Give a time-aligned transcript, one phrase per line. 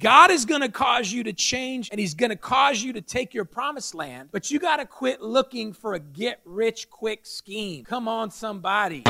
[0.00, 3.00] God is going to cause you to change and He's going to cause you to
[3.00, 7.26] take your promised land, but you got to quit looking for a get rich quick
[7.26, 7.84] scheme.
[7.84, 9.02] Come on, somebody.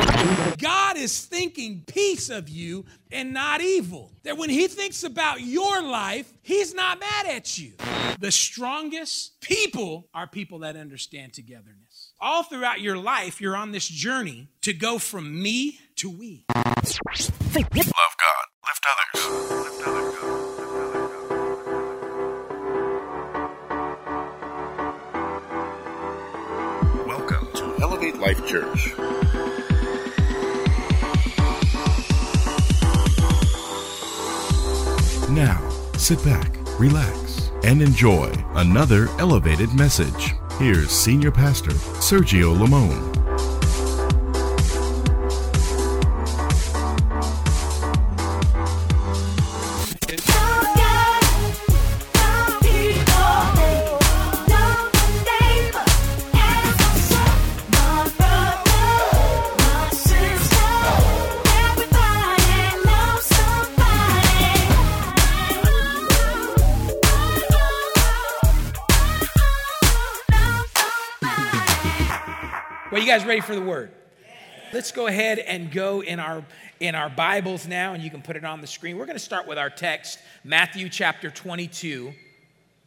[0.57, 4.11] God is thinking peace of you and not evil.
[4.23, 7.73] That when He thinks about your life, He's not mad at you.
[8.19, 12.13] The strongest people are people that understand togetherness.
[12.19, 16.45] All throughout your life, you're on this journey to go from me to we.
[16.49, 16.75] Love
[17.55, 19.51] God, lift others.
[19.51, 20.38] Lift others.
[28.19, 28.93] Life Church.
[35.29, 35.61] Now,
[35.95, 40.33] sit back, relax, and enjoy another elevated message.
[40.57, 43.18] Here's Senior Pastor Sergio Lamone.
[73.09, 73.89] Guys ready for the word?
[74.71, 76.45] Let's go ahead and go in our
[76.79, 78.97] in our Bibles now, and you can put it on the screen.
[78.97, 82.13] We're going to start with our text, Matthew chapter 22,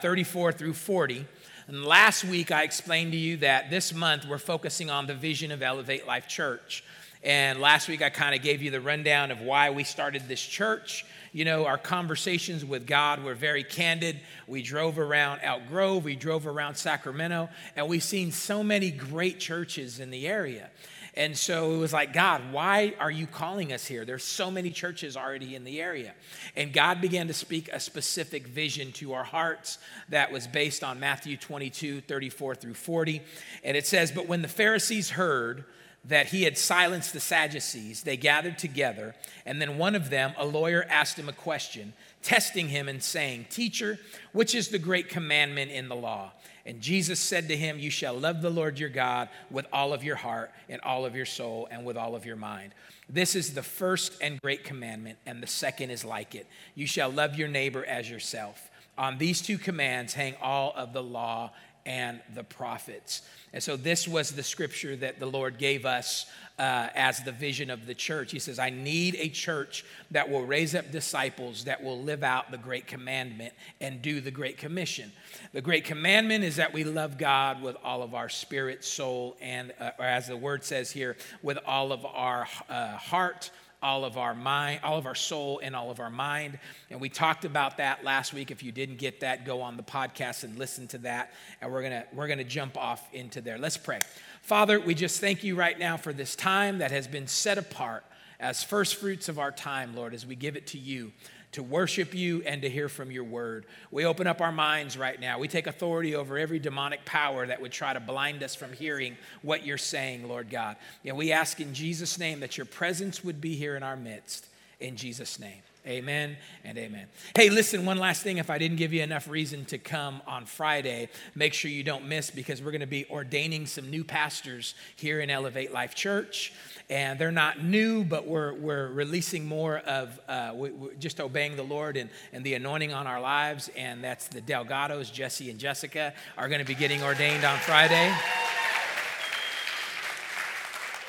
[0.01, 1.27] 34 through 40.
[1.67, 5.51] And last week I explained to you that this month we're focusing on the vision
[5.51, 6.85] of Elevate Life Church.
[7.25, 10.41] And last week I kind of gave you the rundown of why we started this
[10.41, 11.05] church.
[11.33, 14.21] You know, our conversations with God were very candid.
[14.47, 19.41] We drove around Elk Grove, we drove around Sacramento, and we've seen so many great
[19.41, 20.69] churches in the area.
[21.15, 24.05] And so it was like, God, why are you calling us here?
[24.05, 26.15] There's so many churches already in the area.
[26.57, 31.01] And God began to speak a specific vision to our hearts that was based on
[31.01, 33.21] Matthew 22, 34 through 40.
[33.63, 35.65] And it says, But when the Pharisees heard,
[36.05, 39.15] that he had silenced the Sadducees, they gathered together,
[39.47, 41.93] and then one of them, a lawyer, asked him a question,
[42.23, 43.99] testing him and saying, Teacher,
[44.33, 46.33] which is the great commandment in the law?
[46.67, 50.03] And Jesus said to him, You shall love the Lord your God with all of
[50.05, 52.73] your heart and all of your soul and with all of your mind.
[53.09, 56.47] This is the first and great commandment, and the second is like it.
[56.75, 58.71] You shall love your neighbor as yourself.
[58.99, 61.53] On these two commands hang all of the law
[61.85, 63.23] and the prophets.
[63.53, 66.27] And so, this was the scripture that the Lord gave us
[66.59, 68.31] uh, as the vision of the church.
[68.31, 72.51] He says, I need a church that will raise up disciples that will live out
[72.51, 75.13] the great commandment and do the great commission.
[75.53, 79.73] The great commandment is that we love God with all of our spirit, soul, and,
[79.81, 83.51] uh, or as the word says here, with all of our uh, heart
[83.83, 86.59] all of our mind, all of our soul, and all of our mind.
[86.91, 88.51] And we talked about that last week.
[88.51, 91.33] If you didn't get that, go on the podcast and listen to that.
[91.61, 93.59] And we're gonna we're gonna jump off into there.
[93.59, 93.99] Let's pray.
[94.43, 98.05] Father, we just thank you right now for this time that has been set apart
[98.41, 101.13] as first fruits of our time, Lord, as we give it to you
[101.53, 103.67] to worship you and to hear from your word.
[103.91, 105.39] We open up our minds right now.
[105.39, 109.17] We take authority over every demonic power that would try to blind us from hearing
[109.43, 110.77] what you're saying, Lord God.
[111.05, 114.47] And we ask in Jesus' name that your presence would be here in our midst.
[114.81, 115.63] In Jesus' name.
[115.87, 117.07] Amen and amen.
[117.37, 118.39] Hey, listen, one last thing.
[118.39, 122.07] If I didn't give you enough reason to come on Friday, make sure you don't
[122.07, 126.53] miss because we're going to be ordaining some new pastors here in Elevate Life Church
[126.93, 131.63] and they're not new, but we're, we're releasing more of uh, we, just obeying the
[131.63, 133.71] Lord and, and the anointing on our lives.
[133.75, 138.15] And that's the Delgados, Jesse and Jessica, are going to be getting ordained on Friday.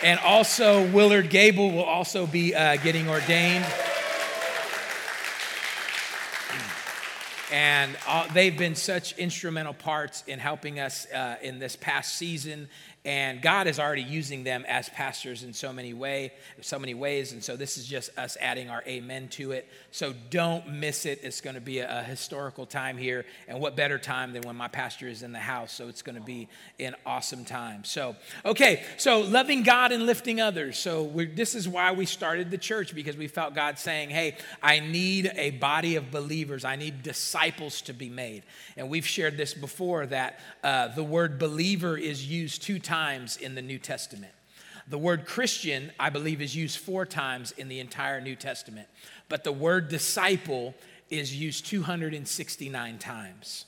[0.02, 3.66] And also, Willard Gable will also be uh, getting ordained.
[7.52, 7.96] And
[8.34, 12.70] they've been such instrumental parts in helping us uh, in this past season
[13.06, 16.32] and God is already using them as pastors in so many way,
[16.62, 17.34] so many ways.
[17.34, 19.68] And so this is just us adding our amen to it.
[19.92, 21.20] So don't miss it.
[21.22, 24.56] It's going to be a, a historical time here, and what better time than when
[24.56, 25.74] my pastor is in the house?
[25.74, 26.48] So it's going to be
[26.80, 27.84] an awesome time.
[27.84, 30.78] So okay, so loving God and lifting others.
[30.78, 34.80] So this is why we started the church because we felt God saying, "Hey, I
[34.80, 36.64] need a body of believers.
[36.64, 38.44] I need disciples to be made."
[38.78, 43.38] And we've shared this before that uh, the word believer is used two times times
[43.38, 44.34] in the New Testament.
[44.88, 48.88] The word Christian, I believe, is used four times in the entire New Testament,
[49.30, 50.76] but the word disciple
[51.10, 53.66] is used 269 times.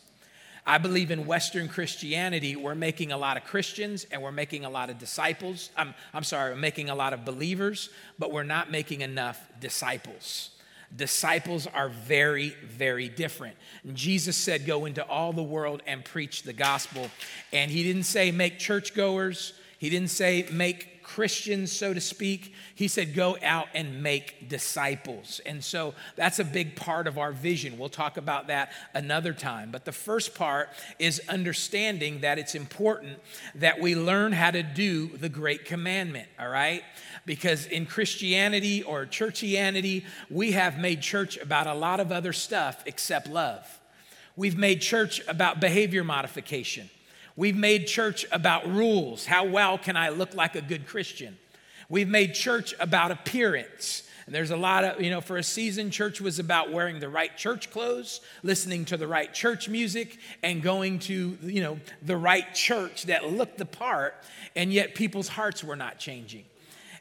[0.63, 4.69] I believe in Western Christianity, we're making a lot of Christians and we're making a
[4.69, 5.71] lot of disciples.
[5.75, 7.89] I'm, I'm sorry, we're making a lot of believers,
[8.19, 10.51] but we're not making enough disciples.
[10.93, 13.55] Disciples are very, very different.
[13.93, 17.09] Jesus said, Go into all the world and preach the gospel.
[17.53, 22.55] And he didn't say make churchgoers, he didn't say make Christians, so to speak.
[22.73, 25.39] He said, go out and make disciples.
[25.45, 27.77] And so that's a big part of our vision.
[27.77, 29.69] We'll talk about that another time.
[29.71, 33.19] But the first part is understanding that it's important
[33.53, 36.81] that we learn how to do the great commandment, all right?
[37.25, 42.83] Because in Christianity or churchianity, we have made church about a lot of other stuff
[42.85, 43.79] except love.
[44.35, 46.89] We've made church about behavior modification.
[47.35, 49.25] We've made church about rules.
[49.25, 51.37] How well can I look like a good Christian?
[51.89, 54.03] We've made church about appearance.
[54.25, 57.09] And there's a lot of, you know, for a season, church was about wearing the
[57.09, 62.17] right church clothes, listening to the right church music, and going to, you know, the
[62.17, 64.15] right church that looked the part,
[64.55, 66.45] and yet people's hearts were not changing.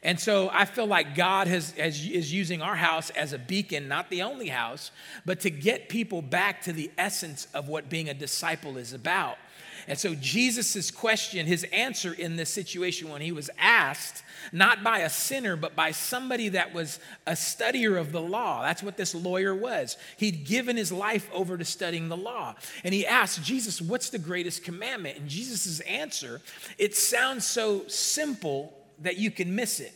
[0.05, 3.87] And so I feel like God has, has, is using our house as a beacon,
[3.87, 4.91] not the only house,
[5.25, 9.39] but to get people back to the essence of what being a disciple is about.
[9.87, 14.99] And so Jesus' question, his answer in this situation when he was asked, not by
[14.99, 18.61] a sinner, but by somebody that was a studier of the law.
[18.61, 19.97] That's what this lawyer was.
[20.17, 22.53] He'd given his life over to studying the law.
[22.83, 25.17] And he asked Jesus, What's the greatest commandment?
[25.17, 26.41] And Jesus' answer,
[26.77, 29.93] it sounds so simple that you can miss it.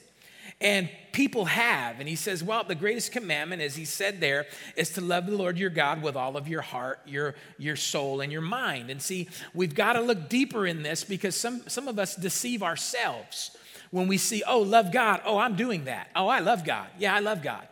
[0.61, 1.99] And people have.
[1.99, 5.35] And he says, well, the greatest commandment, as he said there, is to love the
[5.35, 8.89] Lord your God with all of your heart, your, your soul, and your mind.
[8.89, 12.61] And see, we've got to look deeper in this because some, some of us deceive
[12.61, 13.55] ourselves
[13.91, 15.21] when we see, oh, love God.
[15.23, 16.09] Oh, I'm doing that.
[16.15, 16.87] Oh, I love God.
[16.97, 17.67] Yeah, I love God.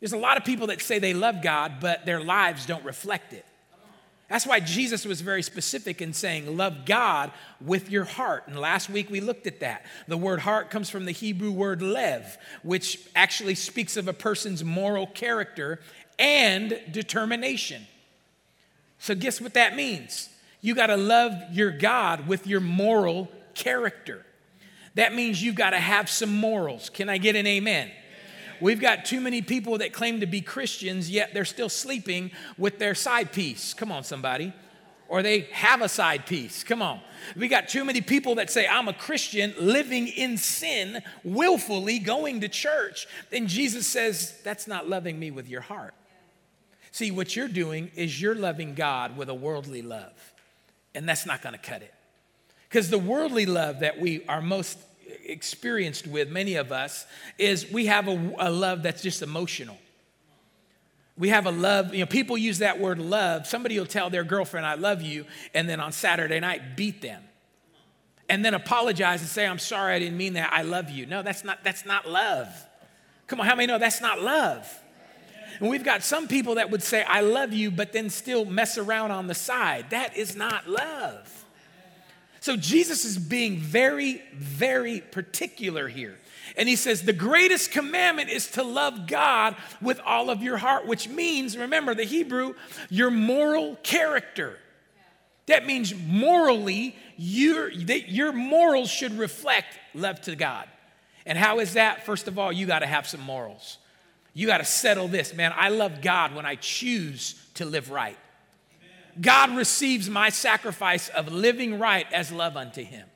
[0.00, 3.32] There's a lot of people that say they love God, but their lives don't reflect
[3.32, 3.44] it.
[4.34, 8.42] That's why Jesus was very specific in saying, Love God with your heart.
[8.48, 9.86] And last week we looked at that.
[10.08, 14.64] The word heart comes from the Hebrew word lev, which actually speaks of a person's
[14.64, 15.78] moral character
[16.18, 17.86] and determination.
[18.98, 20.28] So, guess what that means?
[20.60, 24.26] You got to love your God with your moral character.
[24.96, 26.90] That means you've got to have some morals.
[26.90, 27.88] Can I get an amen?
[28.60, 32.78] We've got too many people that claim to be Christians, yet they're still sleeping with
[32.78, 33.74] their side piece.
[33.74, 34.52] Come on, somebody.
[35.08, 36.64] Or they have a side piece.
[36.64, 37.00] Come on.
[37.36, 42.40] We got too many people that say, I'm a Christian, living in sin, willfully going
[42.40, 43.06] to church.
[43.30, 45.94] And Jesus says, That's not loving me with your heart.
[46.90, 50.12] See, what you're doing is you're loving God with a worldly love,
[50.94, 51.92] and that's not going to cut it.
[52.68, 54.78] Because the worldly love that we are most
[55.24, 57.06] experienced with, many of us,
[57.38, 59.78] is we have a, a love that's just emotional.
[61.16, 63.46] We have a love, you know, people use that word love.
[63.46, 67.22] Somebody will tell their girlfriend, I love you, and then on Saturday night beat them.
[68.28, 70.52] And then apologize and say, I'm sorry, I didn't mean that.
[70.52, 71.06] I love you.
[71.06, 72.48] No, that's not, that's not love.
[73.26, 74.68] Come on, how many know that's not love?
[75.60, 78.76] And we've got some people that would say, I love you, but then still mess
[78.76, 79.90] around on the side.
[79.90, 81.43] That is not love.
[82.44, 86.18] So Jesus is being very, very particular here.
[86.58, 90.86] And he says, the greatest commandment is to love God with all of your heart,
[90.86, 92.52] which means, remember the Hebrew,
[92.90, 94.58] your moral character.
[95.46, 100.68] That means morally, your, your morals should reflect love to God.
[101.24, 102.04] And how is that?
[102.04, 103.78] First of all, you got to have some morals.
[104.34, 105.54] You got to settle this, man.
[105.56, 108.18] I love God when I choose to live right.
[109.20, 113.06] God receives my sacrifice of living right as love unto him.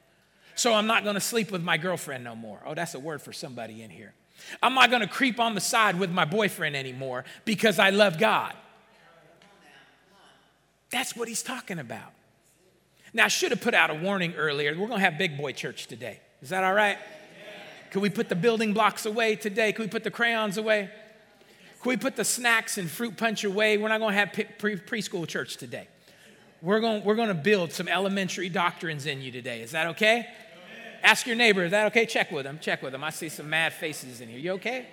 [0.54, 2.60] So I'm not gonna sleep with my girlfriend no more.
[2.66, 4.12] Oh, that's a word for somebody in here.
[4.62, 8.54] I'm not gonna creep on the side with my boyfriend anymore because I love God.
[10.90, 12.12] That's what he's talking about.
[13.12, 14.76] Now, I should have put out a warning earlier.
[14.78, 16.20] We're gonna have big boy church today.
[16.42, 16.98] Is that all right?
[17.90, 19.72] Can we put the building blocks away today?
[19.72, 20.90] Can we put the crayons away?
[21.82, 23.78] Can we put the snacks and fruit punch away?
[23.78, 25.86] We're not going to have pre- preschool church today.
[26.60, 29.62] We're going, we're going to build some elementary doctrines in you today.
[29.62, 30.26] Is that okay?
[31.04, 32.04] Ask your neighbor, is that okay?
[32.04, 32.58] Check with them.
[32.60, 33.04] Check with them.
[33.04, 34.38] I see some mad faces in here.
[34.38, 34.86] You okay?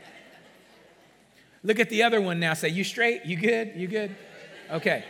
[1.63, 2.53] Look at the other one now.
[2.53, 3.25] Say, you straight?
[3.25, 3.73] You good?
[3.75, 4.15] You good?
[4.69, 5.03] Okay.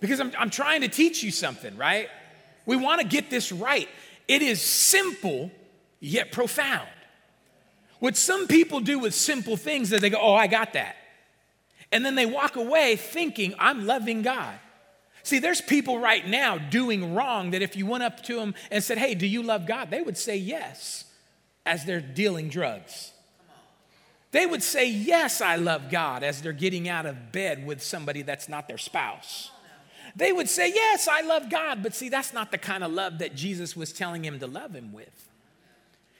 [0.00, 2.08] Because I'm, I'm trying to teach you something, right?
[2.66, 3.88] We want to get this right.
[4.26, 5.52] It is simple,
[6.00, 6.88] yet profound.
[8.02, 10.96] What some people do with simple things is they go, Oh, I got that.
[11.92, 14.58] And then they walk away thinking, I'm loving God.
[15.22, 18.82] See, there's people right now doing wrong that if you went up to them and
[18.82, 19.92] said, Hey, do you love God?
[19.92, 21.04] They would say yes
[21.64, 23.12] as they're dealing drugs.
[24.32, 28.22] They would say, Yes, I love God as they're getting out of bed with somebody
[28.22, 29.52] that's not their spouse.
[30.16, 31.84] They would say, Yes, I love God.
[31.84, 34.74] But see, that's not the kind of love that Jesus was telling him to love
[34.74, 35.28] him with.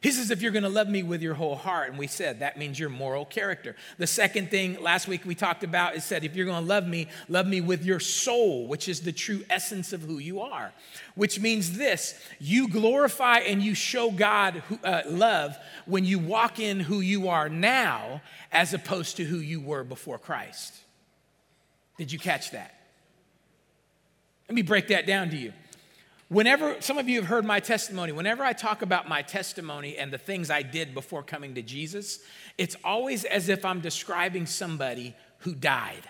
[0.03, 2.59] He says, if you're gonna love me with your whole heart, and we said that
[2.59, 3.77] means your moral character.
[3.99, 7.07] The second thing last week we talked about is said, if you're gonna love me,
[7.29, 10.73] love me with your soul, which is the true essence of who you are.
[11.15, 15.57] Which means this you glorify and you show God who, uh, love
[15.87, 20.19] when you walk in who you are now as opposed to who you were before
[20.19, 20.75] Christ.
[21.97, 22.75] Did you catch that?
[24.49, 25.53] Let me break that down to you.
[26.33, 30.11] Whenever some of you have heard my testimony, whenever I talk about my testimony and
[30.11, 32.21] the things I did before coming to Jesus,
[32.57, 36.09] it's always as if I'm describing somebody who died,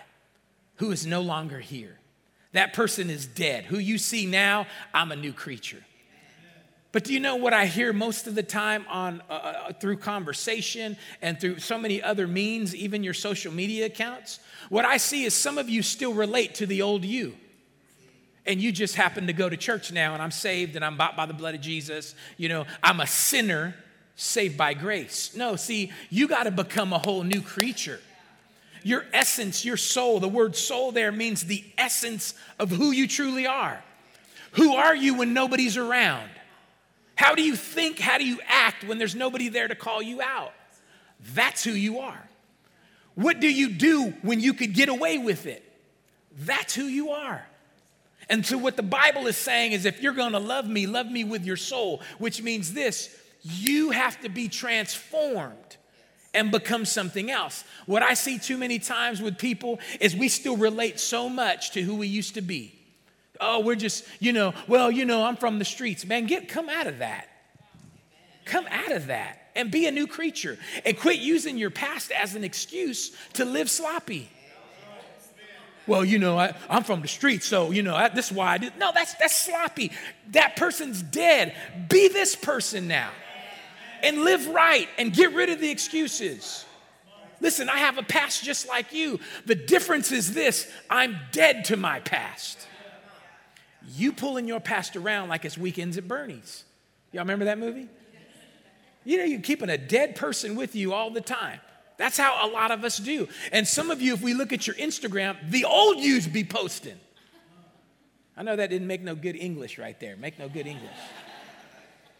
[0.75, 1.99] who is no longer here.
[2.53, 3.65] That person is dead.
[3.65, 5.83] Who you see now, I'm a new creature.
[6.93, 9.97] But do you know what I hear most of the time on uh, uh through
[9.97, 14.39] conversation and through so many other means, even your social media accounts?
[14.69, 17.35] What I see is some of you still relate to the old you
[18.45, 21.15] and you just happen to go to church now and I'm saved and I'm bought
[21.15, 23.75] by the blood of Jesus, you know, I'm a sinner
[24.15, 25.35] saved by grace.
[25.35, 27.99] No, see, you got to become a whole new creature.
[28.83, 33.47] Your essence, your soul, the word soul there means the essence of who you truly
[33.47, 33.81] are.
[34.53, 36.29] Who are you when nobody's around?
[37.15, 37.97] How do you think?
[37.97, 40.53] How do you act when there's nobody there to call you out?
[41.33, 42.21] That's who you are.
[43.15, 45.63] What do you do when you could get away with it?
[46.35, 47.45] That's who you are.
[48.33, 51.23] And so, what the Bible is saying is if you're gonna love me, love me
[51.23, 55.77] with your soul, which means this you have to be transformed
[56.33, 57.63] and become something else.
[57.85, 61.83] What I see too many times with people is we still relate so much to
[61.83, 62.73] who we used to be.
[63.39, 66.03] Oh, we're just, you know, well, you know, I'm from the streets.
[66.03, 67.27] Man, get come out of that.
[68.45, 72.33] Come out of that and be a new creature and quit using your past as
[72.33, 74.31] an excuse to live sloppy
[75.87, 78.53] well, you know, I, am from the street, so, you know, I, this is why
[78.53, 78.77] I did.
[78.77, 79.91] No, that's, that's sloppy.
[80.31, 81.55] That person's dead.
[81.89, 83.09] Be this person now
[84.03, 86.65] and live right and get rid of the excuses.
[87.39, 89.19] Listen, I have a past just like you.
[89.45, 92.67] The difference is this I'm dead to my past.
[93.95, 96.63] You pulling your past around like it's weekends at Bernie's.
[97.11, 97.87] Y'all remember that movie?
[99.05, 101.59] You know, you're keeping a dead person with you all the time.
[101.97, 103.27] That's how a lot of us do.
[103.51, 106.99] And some of you, if we look at your Instagram, the old yous be posting.
[108.35, 110.89] I know that didn't make no good English right there, make no good English.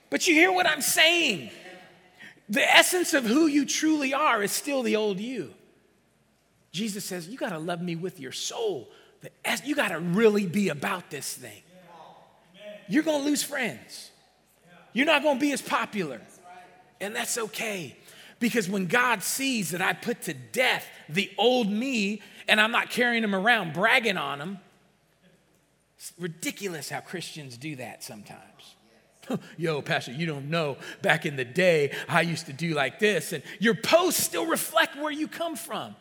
[0.10, 1.50] But you hear what I'm saying.
[2.50, 5.54] The essence of who you truly are is still the old you.
[6.72, 8.90] Jesus says, You got to love me with your soul.
[9.64, 11.64] You got to really be about this thing.
[12.88, 14.12] You're going to lose friends.
[14.92, 16.22] You're not going to be as popular.
[17.00, 17.96] And that's okay.
[18.44, 22.90] Because when God sees that I put to death the old me and I'm not
[22.90, 24.58] carrying him around bragging on him,
[25.96, 28.76] it's ridiculous how Christians do that sometimes.
[29.58, 30.76] Yo, Pastor, you don't know.
[31.02, 34.98] Back in the day, I used to do like this, and your posts still reflect
[34.98, 35.96] where you come from.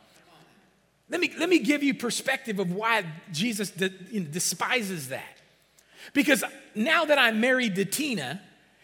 [1.11, 5.37] Let me, let me give you perspective of why Jesus despises that.
[6.13, 6.43] Because
[6.75, 8.41] now that I'm married to Tina,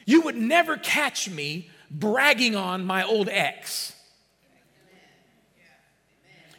[0.06, 3.95] you would never catch me bragging on my old ex.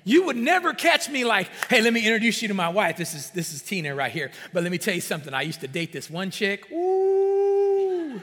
[0.04, 2.98] You would never catch me like, hey, let me introduce you to my wife.
[2.98, 4.32] This is, this is Tina right here.
[4.54, 5.34] But let me tell you something.
[5.34, 6.72] I used to date this one chick.
[6.72, 8.20] Ooh.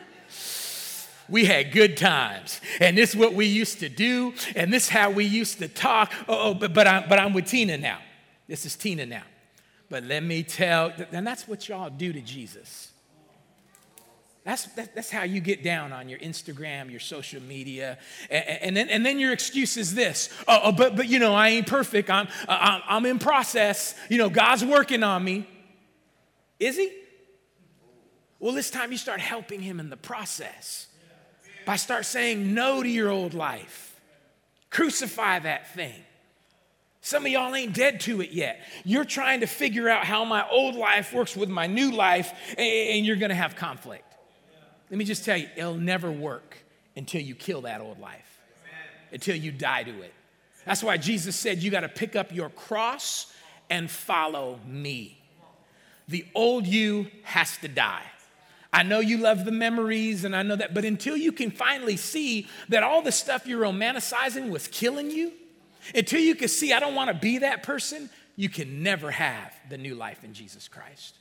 [1.28, 2.60] We had good times.
[2.80, 4.34] And this is what we used to do.
[4.54, 6.12] And this is how we used to talk.
[6.28, 7.98] Oh, but, but, I'm, but I'm with Tina now.
[8.48, 9.24] This is Tina now.
[9.88, 12.90] But let me tell, and that's what y'all do to Jesus.
[14.46, 17.98] That's, that, that's how you get down on your Instagram, your social media.
[18.30, 21.34] And, and, then, and then your excuse is this oh, oh, but, but you know,
[21.34, 22.08] I ain't perfect.
[22.08, 23.96] I'm, I'm, I'm in process.
[24.08, 25.48] You know, God's working on me.
[26.60, 26.92] Is He?
[28.38, 30.86] Well, it's time you start helping Him in the process
[31.64, 34.00] by start saying no to your old life.
[34.70, 36.04] Crucify that thing.
[37.00, 38.60] Some of y'all ain't dead to it yet.
[38.84, 43.04] You're trying to figure out how my old life works with my new life, and
[43.04, 44.04] you're gonna have conflict.
[44.90, 46.56] Let me just tell you, it'll never work
[46.96, 48.40] until you kill that old life,
[49.12, 50.12] until you die to it.
[50.64, 53.32] That's why Jesus said, You got to pick up your cross
[53.70, 55.18] and follow me.
[56.08, 58.04] The old you has to die.
[58.72, 61.96] I know you love the memories and I know that, but until you can finally
[61.96, 65.32] see that all the stuff you're romanticizing was killing you,
[65.94, 69.52] until you can see, I don't want to be that person, you can never have
[69.70, 71.16] the new life in Jesus Christ.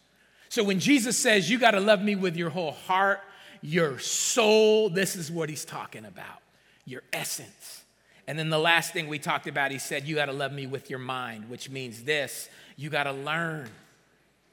[0.49, 3.21] So when Jesus says, You got to love me with your whole heart,
[3.65, 4.89] your soul.
[4.89, 6.41] This is what he's talking about,
[6.85, 7.83] your essence.
[8.27, 10.67] And then the last thing we talked about, he said, You got to love me
[10.67, 13.69] with your mind, which means this you got to learn.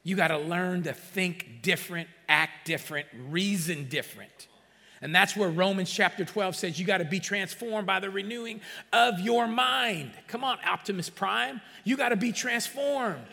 [0.04, 4.48] You got to learn to think different, act different, reason different.
[5.00, 8.60] And that's where Romans chapter 12 says you got to be transformed by the renewing
[8.92, 10.12] of your mind.
[10.28, 11.60] Come on, Optimus Prime.
[11.84, 13.26] You got to be transformed.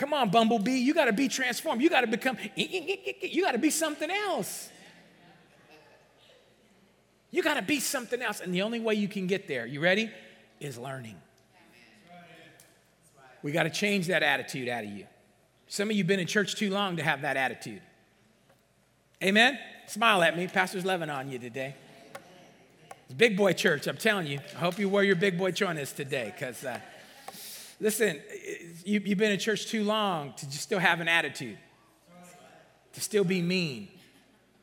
[0.00, 0.78] Come on, Bumblebee.
[0.78, 1.82] You got to be transformed.
[1.82, 4.70] You got to become, you got to be something else.
[7.30, 8.40] You got to be something else.
[8.40, 10.10] And the only way you can get there, you ready?
[10.58, 11.16] Is learning.
[13.42, 15.06] We got to change that attitude out of you.
[15.68, 17.82] Some of you have been in church too long to have that attitude.
[19.22, 19.58] Amen?
[19.86, 20.48] Smile at me.
[20.48, 21.74] Pastor's loving on you today.
[23.04, 24.38] It's big boy church, I'm telling you.
[24.56, 26.80] I hope you wear your big boy joiners today because, uh,
[27.80, 28.20] listen,
[28.84, 31.58] you, you've been in church too long to just still have an attitude,
[32.92, 33.88] to still be mean.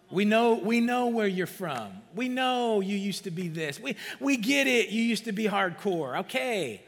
[0.10, 1.92] We know, we know where you're from.
[2.16, 3.80] We know you used to be this.
[3.80, 4.90] We, we get it.
[4.90, 6.20] You used to be hardcore.
[6.22, 6.82] Okay.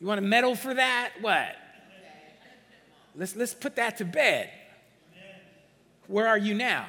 [0.00, 1.14] You want to medal for that?
[1.20, 1.56] What?
[3.16, 4.50] Let's, let's put that to bed.
[6.06, 6.86] Where are you now?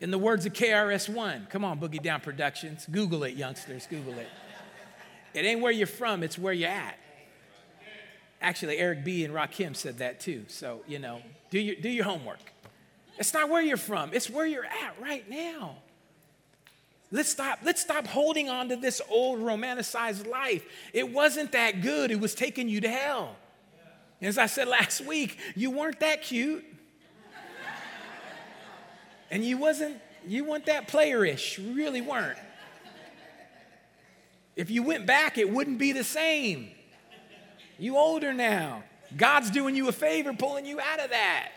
[0.00, 2.86] In the words of KRS-One, come on, Boogie Down Productions.
[2.90, 4.28] Google it, youngsters, Google it.
[5.32, 6.98] It ain't where you're from, it's where you're at.
[8.40, 9.24] Actually, Eric B.
[9.24, 10.44] and Rakim said that too.
[10.48, 12.38] So, you know, do your, do your homework.
[13.18, 15.76] It's not where you're from, it's where you're at right now.
[17.12, 20.64] Let's stop, let's stop holding on to this old romanticized life.
[20.92, 23.36] It wasn't that good, it was taking you to hell.
[24.20, 26.64] As I said last week, you weren't that cute.
[29.30, 32.38] And you wasn't, you weren't that playerish, you really weren't.
[34.56, 36.70] If you went back, it wouldn't be the same.
[37.78, 38.82] You older now.
[39.16, 41.50] God's doing you a favor, pulling you out of that.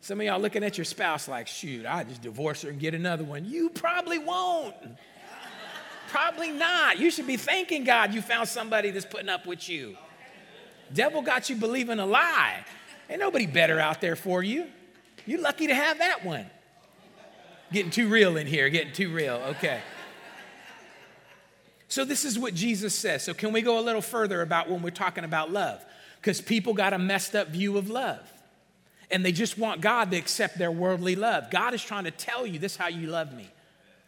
[0.00, 2.94] Some of y'all looking at your spouse like, shoot, I just divorce her and get
[2.94, 3.44] another one.
[3.44, 4.76] You probably won't.
[6.08, 6.98] probably not.
[6.98, 9.96] You should be thanking God you found somebody that's putting up with you.
[10.94, 12.64] Devil got you believing a lie.
[13.10, 14.66] Ain't nobody better out there for you.
[15.26, 16.46] You're lucky to have that one.
[17.72, 19.42] Getting too real in here, getting too real.
[19.48, 19.80] Okay.
[21.88, 23.22] So, this is what Jesus says.
[23.22, 25.84] So, can we go a little further about when we're talking about love?
[26.20, 28.20] Because people got a messed up view of love
[29.10, 31.50] and they just want God to accept their worldly love.
[31.50, 33.48] God is trying to tell you this is how you love me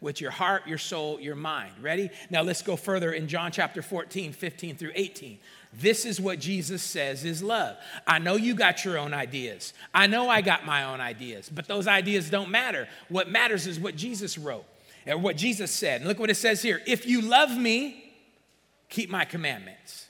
[0.00, 1.72] with your heart, your soul, your mind.
[1.80, 2.10] Ready?
[2.30, 5.38] Now let's go further in John chapter 14, 15 through 18.
[5.74, 7.76] This is what Jesus says is love.
[8.06, 9.74] I know you got your own ideas.
[9.92, 12.88] I know I got my own ideas, but those ideas don't matter.
[13.08, 14.64] What matters is what Jesus wrote
[15.16, 16.00] what Jesus said.
[16.00, 18.12] And look what it says here If you love me,
[18.88, 20.06] keep my commandments.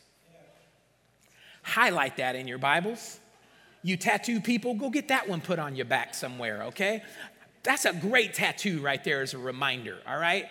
[1.62, 3.20] Highlight that in your Bibles.
[3.82, 7.02] You tattoo people, go get that one put on your back somewhere, okay?
[7.62, 10.46] That's a great tattoo right there as a reminder, all right?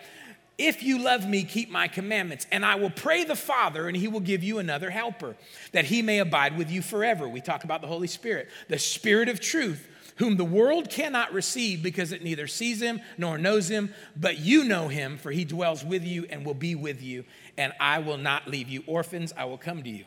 [0.57, 4.07] If you love me, keep my commandments, and I will pray the Father, and he
[4.07, 5.35] will give you another helper,
[5.71, 7.27] that he may abide with you forever.
[7.27, 11.81] We talk about the Holy Spirit, the Spirit of truth, whom the world cannot receive
[11.81, 15.83] because it neither sees him nor knows him, but you know him, for he dwells
[15.83, 17.23] with you and will be with you,
[17.57, 20.05] and I will not leave you orphans, I will come to you.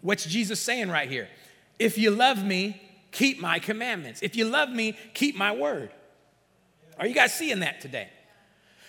[0.00, 1.28] What's Jesus saying right here?
[1.78, 4.22] If you love me, keep my commandments.
[4.22, 5.90] If you love me, keep my word.
[6.98, 8.08] Are you guys seeing that today?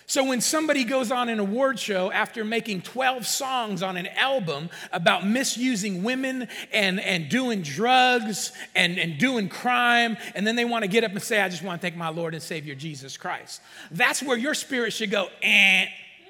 [0.08, 4.70] So when somebody goes on an award show after making 12 songs on an album
[4.92, 10.84] about misusing women and, and doing drugs and, and doing crime, and then they want
[10.84, 13.16] to get up and say, I just want to thank my Lord and Savior Jesus
[13.16, 13.60] Christ.
[13.90, 15.86] That's where your spirit should go, eh,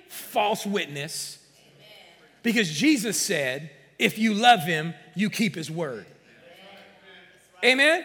[0.08, 1.38] false witness.
[2.42, 6.06] Because Jesus said, if you love him, you keep his word.
[7.62, 8.04] Amen?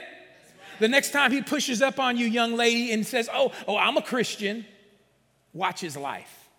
[0.80, 3.98] The next time he pushes up on you, young lady, and says, Oh, oh, I'm
[3.98, 4.66] a Christian,
[5.54, 6.50] watch his life.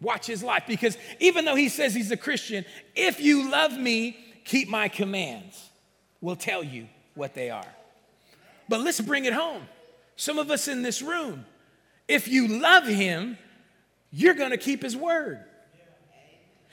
[0.00, 0.64] Watch his life.
[0.66, 5.70] Because even though he says he's a Christian, if you love me, keep my commands.
[6.20, 7.66] We'll tell you what they are.
[8.68, 9.62] But let's bring it home.
[10.16, 11.44] Some of us in this room,
[12.08, 13.38] if you love him,
[14.12, 15.40] you're gonna keep his word.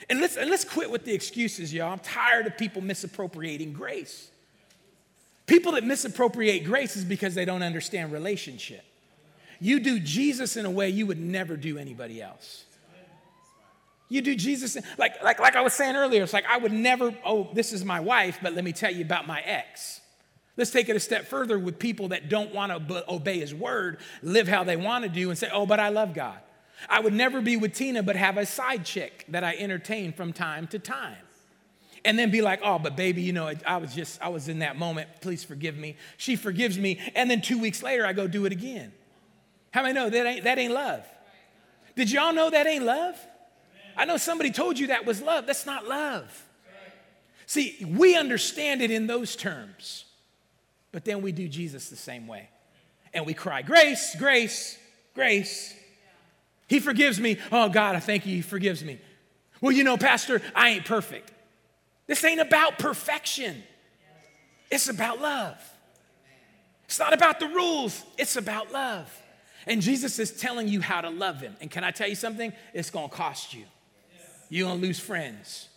[0.08, 1.92] And let's, and let's quit with the excuses, y'all.
[1.92, 4.30] I'm tired of people misappropriating grace.
[5.46, 8.84] People that misappropriate grace is because they don't understand relationship.
[9.62, 12.64] You do Jesus in a way you would never do anybody else.
[14.08, 17.14] You do Jesus, like, like, like I was saying earlier, it's like I would never,
[17.24, 20.00] oh, this is my wife, but let me tell you about my ex.
[20.56, 23.98] Let's take it a step further with people that don't want to obey his word,
[24.20, 26.40] live how they want to do, and say, oh, but I love God.
[26.88, 30.32] I would never be with Tina, but have a side chick that I entertain from
[30.32, 31.22] time to time
[32.04, 34.58] and then be like, oh, but baby, you know, I was just, I was in
[34.58, 35.08] that moment.
[35.20, 35.96] Please forgive me.
[36.16, 36.98] She forgives me.
[37.14, 38.92] And then two weeks later, I go do it again.
[39.72, 41.04] How many know that ain't, that ain't love?
[41.96, 43.16] Did y'all know that ain't love?
[43.96, 45.46] I know somebody told you that was love.
[45.46, 46.46] That's not love.
[47.46, 50.04] See, we understand it in those terms.
[50.92, 52.48] But then we do Jesus the same way.
[53.14, 54.78] And we cry, Grace, grace,
[55.14, 55.74] grace.
[56.68, 57.38] He forgives me.
[57.50, 58.36] Oh, God, I thank you.
[58.36, 58.98] He forgives me.
[59.60, 61.30] Well, you know, Pastor, I ain't perfect.
[62.06, 63.62] This ain't about perfection,
[64.70, 65.58] it's about love.
[66.84, 69.10] It's not about the rules, it's about love.
[69.66, 71.56] And Jesus is telling you how to love Him.
[71.60, 72.52] And can I tell you something?
[72.74, 73.64] It's gonna cost you.
[74.48, 75.68] You're gonna lose friends.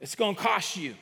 [0.00, 0.94] It's gonna cost you.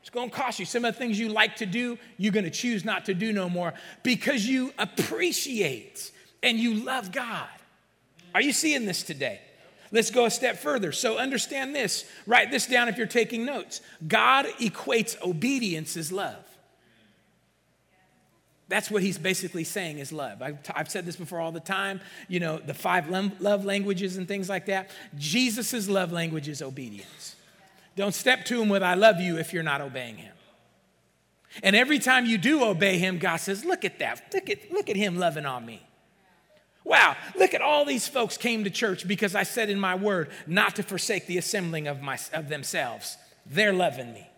[0.00, 0.66] It's gonna cost you.
[0.66, 3.48] Some of the things you like to do, you're gonna choose not to do no
[3.48, 7.48] more because you appreciate and you love God.
[8.34, 9.40] Are you seeing this today?
[9.92, 10.92] Let's go a step further.
[10.92, 12.04] So understand this.
[12.26, 13.80] Write this down if you're taking notes.
[14.06, 16.45] God equates obedience as love.
[18.68, 20.42] That's what he's basically saying is love.
[20.42, 24.26] I've, I've said this before all the time, you know, the five love languages and
[24.26, 24.90] things like that.
[25.16, 27.36] Jesus' love language is obedience.
[27.94, 30.34] Don't step to him with, I love you, if you're not obeying him.
[31.62, 34.22] And every time you do obey him, God says, Look at that.
[34.34, 35.82] Look at, look at him loving on me.
[36.84, 40.30] Wow, look at all these folks came to church because I said in my word
[40.46, 43.16] not to forsake the assembling of, my, of themselves.
[43.44, 44.28] They're loving me.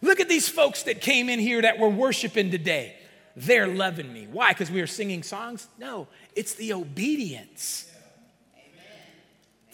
[0.00, 2.94] Look at these folks that came in here that were worshiping today.
[3.38, 4.26] They're loving me.
[4.30, 4.50] Why?
[4.50, 5.68] Because we are singing songs?
[5.78, 7.90] No, it's the obedience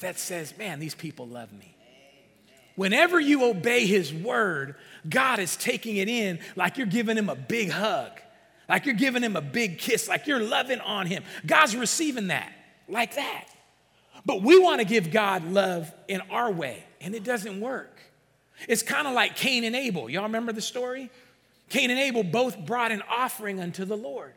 [0.01, 1.77] that says, man, these people love me.
[2.77, 4.75] Whenever you obey his word,
[5.09, 8.11] God is taking it in like you're giving him a big hug
[8.69, 11.23] like you're giving him a big kiss, like you're loving on him.
[11.45, 12.51] God's receiving that
[12.89, 13.49] like that.
[14.25, 18.01] But we want to give God love in our way, and it doesn't work.
[18.69, 20.09] It's kind of like Cain and Abel.
[20.09, 21.11] Y'all remember the story?
[21.75, 24.33] Cain and Abel both brought an offering unto the Lord.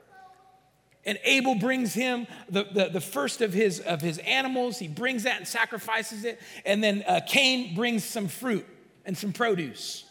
[1.06, 4.80] And Abel brings him the, the, the, first of his, of his animals.
[4.80, 6.42] He brings that and sacrifices it.
[6.66, 8.66] And then uh, Cain brings some fruit
[9.06, 10.04] and some produce.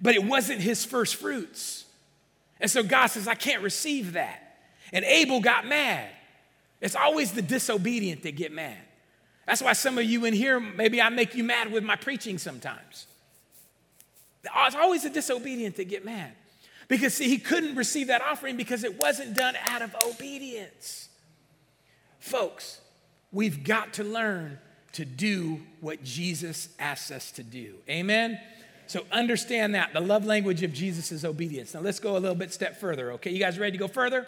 [0.00, 1.84] But it wasn't his first fruits.
[2.58, 4.56] And so God says, I can't receive that.
[4.90, 6.08] And Abel got mad.
[6.80, 8.78] It's always the disobedient that get mad.
[9.46, 12.38] That's why some of you in here, maybe I make you mad with my preaching
[12.38, 13.06] sometimes.
[14.42, 16.32] It's always the disobedient that get mad.
[16.88, 21.08] Because, see, he couldn't receive that offering because it wasn't done out of obedience.
[22.18, 22.80] Folks,
[23.32, 24.58] we've got to learn
[24.92, 27.74] to do what Jesus asks us to do.
[27.88, 28.38] Amen?
[28.86, 29.92] So understand that.
[29.92, 31.74] The love language of Jesus is obedience.
[31.74, 33.30] Now let's go a little bit step further, okay?
[33.30, 34.26] You guys ready to go further?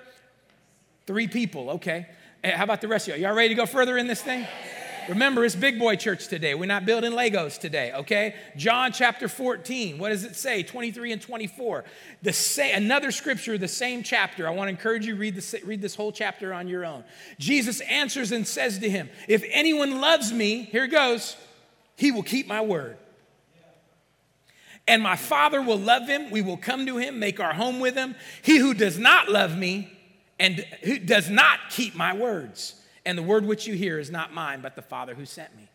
[1.07, 2.07] Three people, okay.
[2.43, 3.29] Eh, how about the rest of y'all?
[3.29, 4.47] Y'all ready to go further in this thing?
[5.09, 6.55] Remember, it's big boy church today.
[6.55, 8.35] We're not building Legos today, okay?
[8.57, 9.99] John chapter 14.
[9.99, 10.63] What does it say?
[10.63, 11.85] 23 and 24.
[12.23, 14.47] The say, another scripture, the same chapter.
[14.47, 17.05] I want to encourage you read this, read this whole chapter on your own.
[17.39, 21.37] Jesus answers and says to him, If anyone loves me, here goes,
[21.97, 22.97] he will keep my word.
[24.89, 26.31] And my Father will love him.
[26.31, 28.15] We will come to him, make our home with him.
[28.43, 29.93] He who does not love me
[30.39, 32.75] and who does not keep my words,
[33.07, 35.69] and the word which you hear is not mine, but the Father who sent me.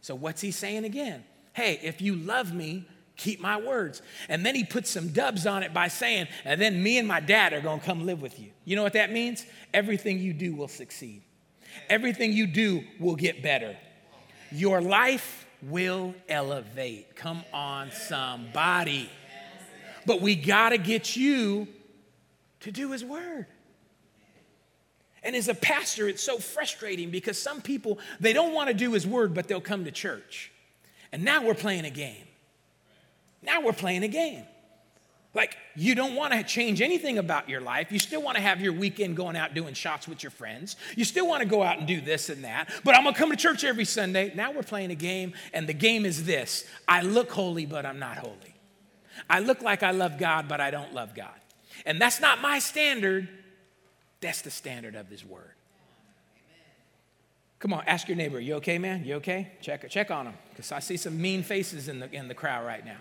[0.00, 1.24] So, what's he saying again?
[1.52, 4.02] Hey, if you love me, keep my words.
[4.28, 7.18] And then he puts some dubs on it by saying, and then me and my
[7.20, 8.50] dad are gonna come live with you.
[8.64, 9.44] You know what that means?
[9.74, 11.22] Everything you do will succeed,
[11.90, 13.76] everything you do will get better.
[14.52, 17.16] Your life will elevate.
[17.16, 19.10] Come on, somebody.
[20.06, 21.66] But we got to get you
[22.60, 23.46] to do his word.
[25.26, 28.92] And as a pastor, it's so frustrating because some people, they don't want to do
[28.92, 30.52] his word, but they'll come to church.
[31.10, 32.24] And now we're playing a game.
[33.42, 34.44] Now we're playing a game.
[35.34, 37.90] Like, you don't want to change anything about your life.
[37.90, 40.76] You still want to have your weekend going out doing shots with your friends.
[40.94, 42.70] You still want to go out and do this and that.
[42.84, 44.32] But I'm going to come to church every Sunday.
[44.32, 47.98] Now we're playing a game, and the game is this I look holy, but I'm
[47.98, 48.54] not holy.
[49.28, 51.34] I look like I love God, but I don't love God.
[51.84, 53.28] And that's not my standard,
[54.20, 55.52] that's the standard of His Word.
[57.58, 59.04] Come on, ask your neighbor, you okay, man?
[59.04, 59.52] You okay?
[59.60, 62.66] Check, check on them, because I see some mean faces in the, in the crowd
[62.66, 62.98] right now.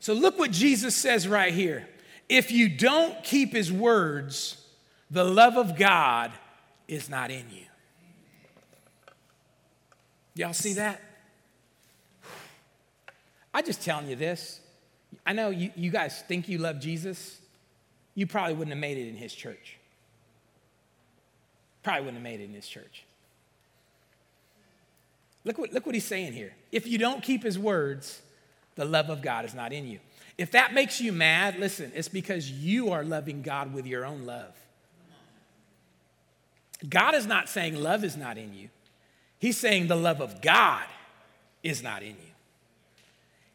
[0.00, 1.88] So look what Jesus says right here.
[2.28, 4.60] If you don't keep his words,
[5.10, 6.32] the love of God
[6.88, 7.64] is not in you.
[10.34, 11.00] Y'all see that?
[13.54, 14.60] I'm just telling you this.
[15.24, 17.40] I know you, you guys think you love Jesus.
[18.16, 19.76] You probably wouldn't have made it in his church.
[21.84, 23.04] Probably wouldn't have made it in his church.
[25.44, 26.52] Look what, look what he's saying here.
[26.72, 28.20] If you don't keep his words,
[28.74, 30.00] the love of God is not in you.
[30.36, 34.26] If that makes you mad, listen, it's because you are loving God with your own
[34.26, 34.54] love.
[36.88, 38.70] God is not saying love is not in you,
[39.38, 40.84] He's saying the love of God
[41.62, 42.32] is not in you.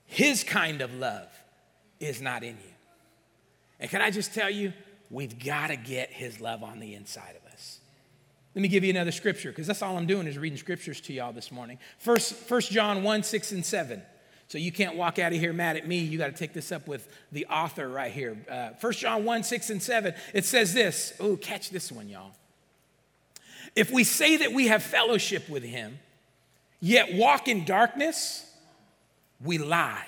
[0.05, 1.27] His kind of love
[1.99, 2.70] is not in you.
[3.81, 4.71] And can I just tell you,
[5.09, 7.79] we've got to get his love on the inside of us.
[8.55, 11.13] Let me give you another scripture because that's all I'm doing is reading scriptures to
[11.13, 11.79] y'all this morning.
[11.97, 14.01] First, First John 1 6 and 7.
[14.47, 15.99] So you can't walk out of here mad at me.
[15.99, 18.37] You got to take this up with the author right here.
[18.49, 20.13] Uh, 1 John 1 6 and 7.
[20.33, 21.13] It says this.
[21.19, 22.33] Oh, catch this one, y'all.
[23.75, 25.99] If we say that we have fellowship with him,
[26.81, 28.45] yet walk in darkness,
[29.43, 30.07] we lie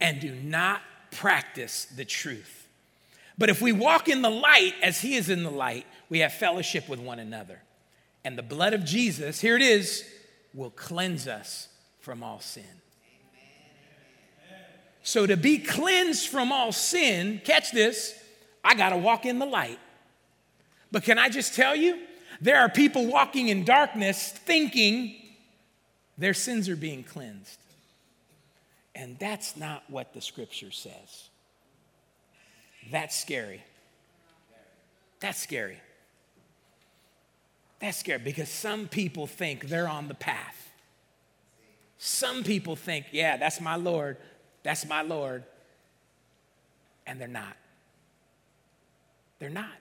[0.00, 2.57] and do not practice the truth.
[3.38, 6.32] But if we walk in the light as he is in the light, we have
[6.32, 7.62] fellowship with one another.
[8.24, 10.04] And the blood of Jesus, here it is,
[10.52, 11.68] will cleanse us
[12.00, 12.64] from all sin.
[15.04, 18.14] So, to be cleansed from all sin, catch this,
[18.62, 19.78] I got to walk in the light.
[20.92, 21.98] But can I just tell you,
[22.40, 25.16] there are people walking in darkness thinking
[26.18, 27.58] their sins are being cleansed.
[28.94, 31.30] And that's not what the scripture says.
[32.90, 33.62] That's scary.
[35.20, 35.80] That's scary.
[37.80, 40.70] That's scary because some people think they're on the path.
[41.98, 44.16] Some people think, yeah, that's my Lord,
[44.62, 45.44] that's my Lord.
[47.06, 47.56] And they're not.
[49.38, 49.72] They're not.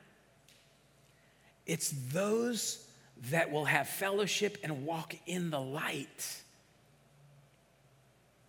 [1.65, 2.87] It's those
[3.29, 6.41] that will have fellowship and walk in the light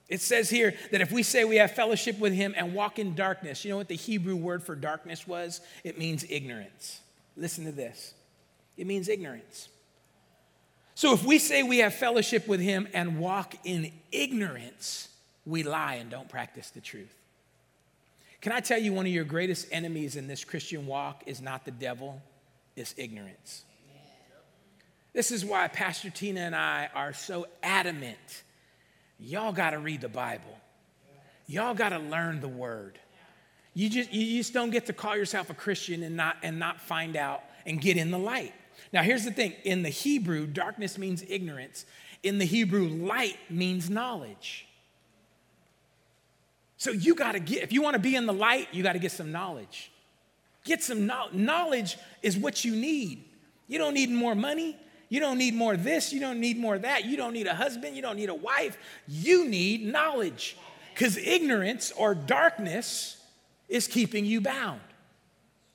[0.08, 3.14] it says here that if we say we have fellowship with him and walk in
[3.14, 5.60] darkness, you know what the Hebrew word for darkness was?
[5.84, 7.00] It means ignorance.
[7.36, 8.14] Listen to this
[8.76, 9.68] it means ignorance.
[10.94, 15.08] So if we say we have fellowship with him and walk in ignorance,
[15.44, 17.14] we lie and don't practice the truth.
[18.40, 21.64] Can I tell you one of your greatest enemies in this Christian walk is not
[21.64, 22.22] the devil,
[22.76, 23.64] it's ignorance.
[25.12, 28.42] This is why Pastor Tina and I are so adamant
[29.18, 30.56] y'all got to read the Bible.
[31.46, 32.98] Y'all got to learn the word.
[33.74, 36.80] You just, you just don't get to call yourself a Christian and not, and not
[36.80, 38.52] find out and get in the light.
[38.92, 41.84] Now, here's the thing in the Hebrew, darkness means ignorance.
[42.22, 44.66] In the Hebrew, light means knowledge.
[46.76, 48.92] So you got to get, if you want to be in the light, you got
[48.92, 49.90] to get some knowledge.
[50.64, 51.34] Get some knowledge.
[51.34, 53.24] Knowledge is what you need.
[53.66, 54.76] You don't need more money.
[55.08, 57.04] You don't need more this, you don't need more that.
[57.04, 58.76] You don't need a husband, you don't need a wife.
[59.06, 60.56] You need knowledge.
[60.92, 63.22] Because ignorance or darkness
[63.68, 64.80] is keeping you bound.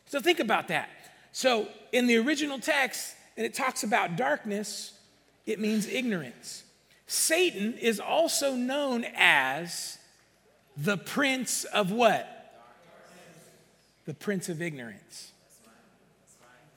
[0.05, 0.89] So think about that.
[1.31, 4.93] So in the original text, and it talks about darkness,
[5.45, 6.63] it means ignorance.
[7.07, 9.97] Satan is also known as
[10.77, 12.29] the prince of what?
[14.05, 15.31] The prince of ignorance.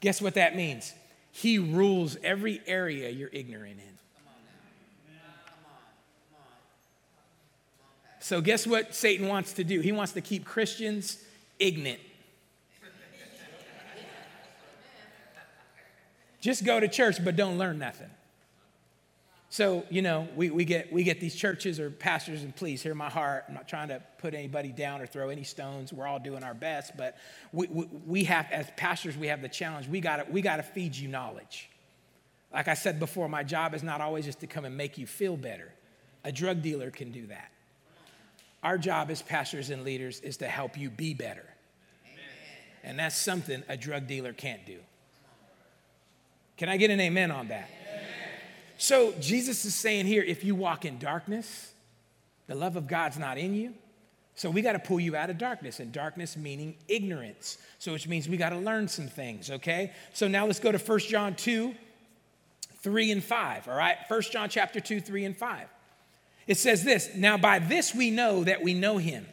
[0.00, 0.94] Guess what that means?
[1.36, 3.98] He rules every area you're ignorant in.
[8.20, 9.80] So, guess what Satan wants to do?
[9.80, 11.22] He wants to keep Christians
[11.58, 12.00] ignorant.
[16.40, 18.08] Just go to church, but don't learn nothing.
[19.56, 22.94] So, you know, we, we, get, we get these churches or pastors, and please hear
[22.94, 23.46] my heart.
[23.48, 25.94] I'm not trying to put anybody down or throw any stones.
[25.94, 26.94] We're all doing our best.
[26.94, 27.16] But
[27.52, 29.88] we, we, we have, as pastors, we have the challenge.
[29.88, 31.70] We got we to feed you knowledge.
[32.52, 35.06] Like I said before, my job is not always just to come and make you
[35.06, 35.72] feel better.
[36.22, 37.50] A drug dealer can do that.
[38.62, 41.46] Our job as pastors and leaders is to help you be better.
[42.04, 42.24] Amen.
[42.84, 44.80] And that's something a drug dealer can't do.
[46.58, 47.70] Can I get an amen on that?
[48.78, 51.72] So Jesus is saying here if you walk in darkness,
[52.46, 53.74] the love of God's not in you.
[54.34, 57.56] So we got to pull you out of darkness, and darkness meaning ignorance.
[57.78, 59.92] So which means we got to learn some things, okay?
[60.12, 61.74] So now let's go to 1 John 2,
[62.76, 63.96] 3 and 5, all right?
[64.08, 65.66] 1 John chapter 2, 3 and 5.
[66.46, 69.26] It says this Now by this we know that we know him,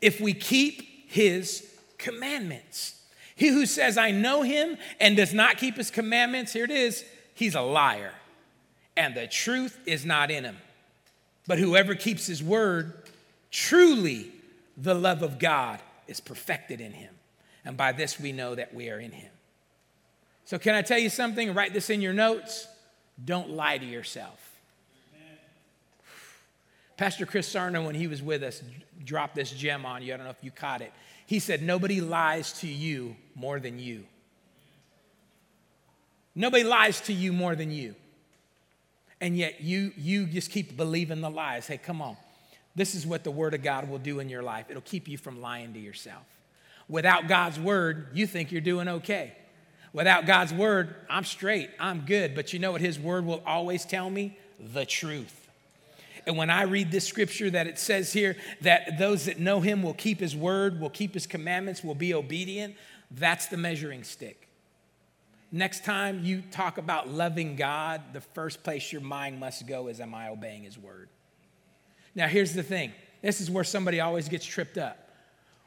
[0.00, 3.00] if we keep his commandments.
[3.36, 7.04] He who says, I know him and does not keep his commandments, here it is,
[7.34, 8.12] he's a liar
[8.96, 10.56] and the truth is not in him.
[11.46, 12.92] But whoever keeps his word,
[13.50, 14.30] truly
[14.76, 17.12] the love of God is perfected in him.
[17.64, 19.30] And by this we know that we are in him.
[20.46, 21.54] So, can I tell you something?
[21.54, 22.68] Write this in your notes.
[23.22, 24.40] Don't lie to yourself.
[26.96, 28.62] Pastor Chris Sarno, when he was with us,
[29.04, 30.12] dropped this gem on you.
[30.12, 30.92] I don't know if you caught it.
[31.26, 34.04] He said, Nobody lies to you more than you.
[36.34, 37.94] Nobody lies to you more than you
[39.24, 41.66] and yet you you just keep believing the lies.
[41.66, 42.14] Hey, come on.
[42.76, 44.66] This is what the word of God will do in your life.
[44.68, 46.24] It'll keep you from lying to yourself.
[46.90, 49.32] Without God's word, you think you're doing okay.
[49.94, 52.34] Without God's word, I'm straight, I'm good.
[52.34, 54.36] But you know what his word will always tell me?
[54.74, 55.48] The truth.
[56.26, 59.82] And when I read this scripture that it says here that those that know him
[59.82, 62.74] will keep his word, will keep his commandments, will be obedient,
[63.10, 64.43] that's the measuring stick.
[65.54, 70.00] Next time you talk about loving God, the first place your mind must go is,
[70.00, 71.08] Am I obeying his word?
[72.16, 75.10] Now, here's the thing this is where somebody always gets tripped up.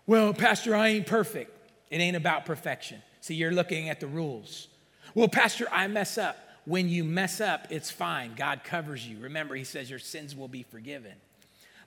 [0.05, 1.51] Well, Pastor, I ain't perfect.
[1.89, 3.01] It ain't about perfection.
[3.21, 4.67] See, you're looking at the rules.
[5.15, 6.37] Well, Pastor, I mess up.
[6.65, 8.33] When you mess up, it's fine.
[8.35, 9.19] God covers you.
[9.19, 11.13] Remember, He says your sins will be forgiven.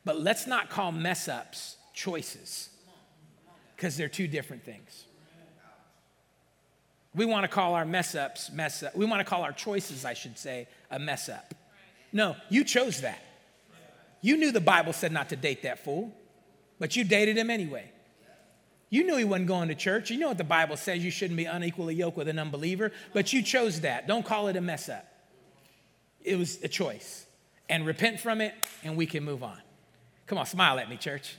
[0.07, 2.71] But let's not call mess ups choices
[3.77, 5.05] because they're two different things.
[7.15, 8.95] We want to call our mess ups mess up.
[8.95, 11.55] We want to call our choices, I should say, a mess up.
[12.13, 13.23] No, you chose that.
[14.21, 16.13] You knew the Bible said not to date that fool,
[16.79, 17.91] but you dated him anyway.
[18.91, 20.11] You knew he wasn't going to church.
[20.11, 23.33] You know what the Bible says you shouldn't be unequally yoked with an unbeliever, but
[23.33, 24.09] you chose that.
[24.09, 25.07] Don't call it a mess up.
[26.23, 27.25] It was a choice.
[27.69, 29.59] And repent from it, and we can move on.
[30.27, 31.37] Come on, smile at me, church.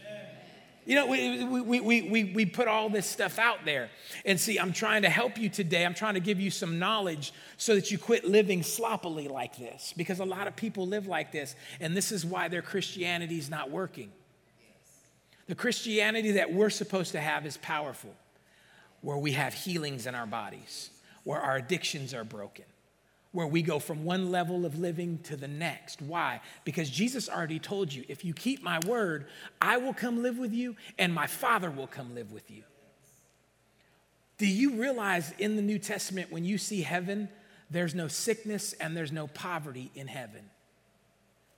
[0.86, 3.90] You know, we, we, we, we, we put all this stuff out there.
[4.26, 5.86] And see, I'm trying to help you today.
[5.86, 9.94] I'm trying to give you some knowledge so that you quit living sloppily like this.
[9.96, 13.50] Because a lot of people live like this, and this is why their Christianity is
[13.50, 14.12] not working.
[15.48, 18.16] The Christianity that we're supposed to have is powerful,
[19.02, 20.90] where we have healings in our bodies,
[21.24, 22.66] where our addictions are broken,
[23.32, 26.02] where we go from one level of living to the next.
[26.02, 26.42] Why?
[26.66, 29.28] Because Jesus already told you if you keep my word,
[29.62, 32.64] I will come live with you, and my Father will come live with you.
[34.38, 37.30] Do you realize in the New Testament, when you see heaven,
[37.70, 40.50] there's no sickness and there's no poverty in heaven?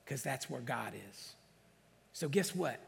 [0.03, 1.33] Because that's where God is.
[2.11, 2.79] So, guess what?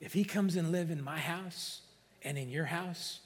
[0.00, 1.82] If he comes and live in my house
[2.22, 3.20] and in your house,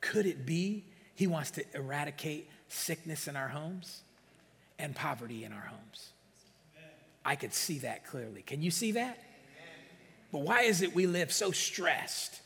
[0.00, 4.02] could it be he wants to eradicate sickness in our homes
[4.80, 6.10] and poverty in our homes?
[7.24, 8.42] I could see that clearly.
[8.42, 9.18] Can you see that?
[10.32, 12.40] But why is it we live so stressed,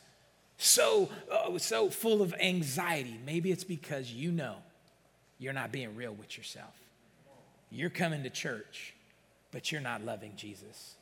[0.57, 3.19] so, uh, so full of anxiety?
[3.25, 4.55] Maybe it's because you know
[5.37, 6.73] you're not being real with yourself.
[7.69, 8.93] You're coming to church,
[9.51, 10.95] but you're not loving Jesus.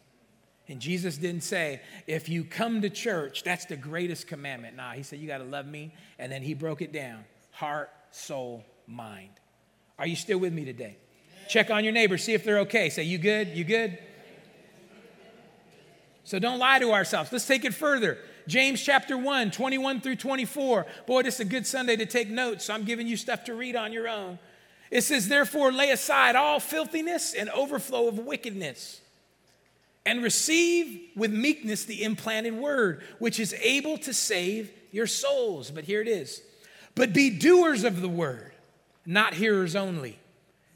[0.68, 4.78] And Jesus didn't say, if you come to church, that's the greatest commandment.
[4.78, 5.94] Nah, he said, you got to love me.
[6.20, 9.30] And then he broke it down heart, soul, mind.
[10.00, 10.98] Are you still with me today?
[11.50, 12.90] Check on your neighbor, see if they're okay.
[12.90, 13.50] Say, you good?
[13.50, 13.98] You good?
[16.24, 17.32] So don't lie to ourselves.
[17.32, 18.18] Let's take it further.
[18.48, 20.86] James chapter 1, 21 through 24.
[21.06, 23.54] Boy, this is a good Sunday to take notes, so I'm giving you stuff to
[23.54, 24.40] read on your own.
[24.92, 29.02] It says, Therefore, lay aside all filthiness and overflow of wickedness
[30.06, 35.72] and receive with meekness the implanted word, which is able to save your souls.
[35.72, 36.42] But here it is.
[36.96, 38.52] But be doers of the word,
[39.06, 40.20] not hearers only,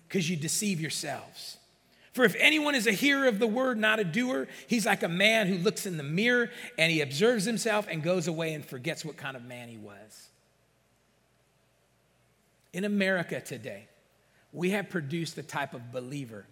[0.08, 1.58] because you deceive yourselves.
[2.14, 5.10] For if anyone is a hearer of the word, not a doer, he's like a
[5.10, 9.06] man who looks in the mirror and he observes himself and goes away and forgets
[9.06, 10.30] what kind of man he was.
[12.74, 13.88] In America today,
[14.52, 16.48] we have produced a type of believer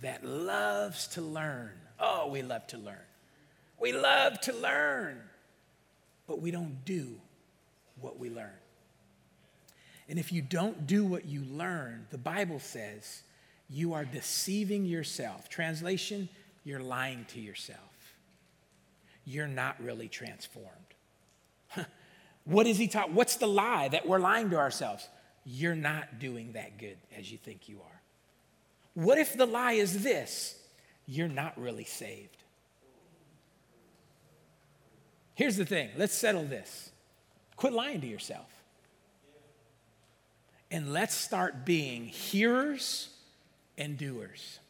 [0.00, 2.96] that loves to learn Oh, we love to learn.
[3.78, 5.20] We love to learn,
[6.26, 7.20] but we don't do
[8.00, 8.50] what we learn.
[10.10, 13.22] And if you don't do what you learn, the Bible says
[13.70, 15.48] you are deceiving yourself.
[15.48, 16.28] Translation,
[16.64, 17.78] you're lying to yourself.
[19.24, 20.68] You're not really transformed.
[22.44, 23.12] what is he taught?
[23.12, 25.08] What's the lie that we're lying to ourselves?
[25.46, 28.02] You're not doing that good as you think you are.
[28.92, 30.60] What if the lie is this?
[31.10, 32.36] you're not really saved.
[35.34, 36.90] Here's the thing let's settle this.
[37.56, 38.46] Quit lying to yourself.
[40.70, 43.08] And let's start being hearers
[43.76, 44.60] and doers.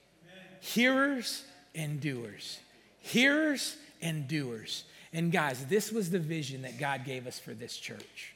[0.60, 2.60] Hearers and doers.
[3.00, 4.84] Hearers and doers.
[5.12, 8.34] And guys, this was the vision that God gave us for this church.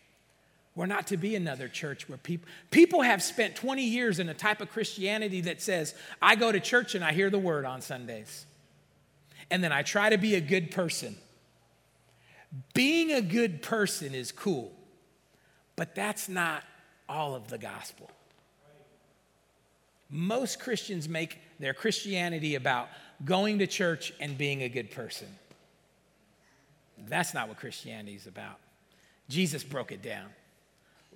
[0.77, 4.35] We're not to be another church where people people have spent 20 years in a
[4.35, 7.81] type of Christianity that says, I go to church and I hear the word on
[7.81, 8.44] Sundays.
[9.50, 11.16] And then I try to be a good person.
[12.72, 14.73] Being a good person is cool,
[15.77, 16.65] but that's not
[17.09, 18.11] all of the gospel.
[20.11, 22.88] Most Christians make their Christianity about
[23.25, 25.29] going to church and being a good person.
[27.09, 28.59] That's not what Christianity is about.
[29.29, 30.29] Jesus broke it down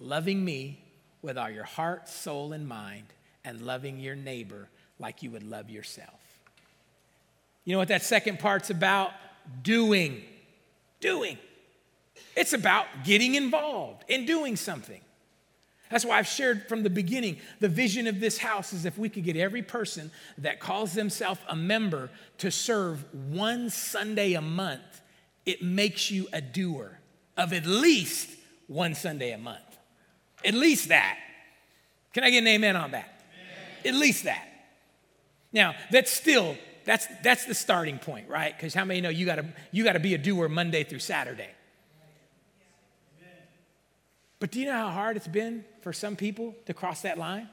[0.00, 0.78] loving me
[1.22, 3.06] with all your heart, soul, and mind,
[3.44, 4.68] and loving your neighbor
[4.98, 6.20] like you would love yourself.
[7.64, 9.10] You know what that second part's about?
[9.62, 10.22] Doing.
[11.00, 11.38] Doing.
[12.36, 15.00] It's about getting involved in doing something.
[15.90, 19.08] That's why I've shared from the beginning the vision of this house is if we
[19.08, 25.00] could get every person that calls themselves a member to serve one Sunday a month,
[25.46, 26.98] it makes you a doer
[27.36, 28.30] of at least
[28.66, 29.78] one Sunday a month.
[30.44, 31.18] At least that.
[32.12, 33.22] Can I get an amen on that?
[33.84, 33.94] Amen.
[33.94, 34.46] At least that.
[35.52, 38.56] Now, that's still that's that's the starting point, right?
[38.56, 41.50] Because how many know you gotta you gotta be a doer Monday through Saturday?
[44.40, 47.48] But do you know how hard it's been for some people to cross that line?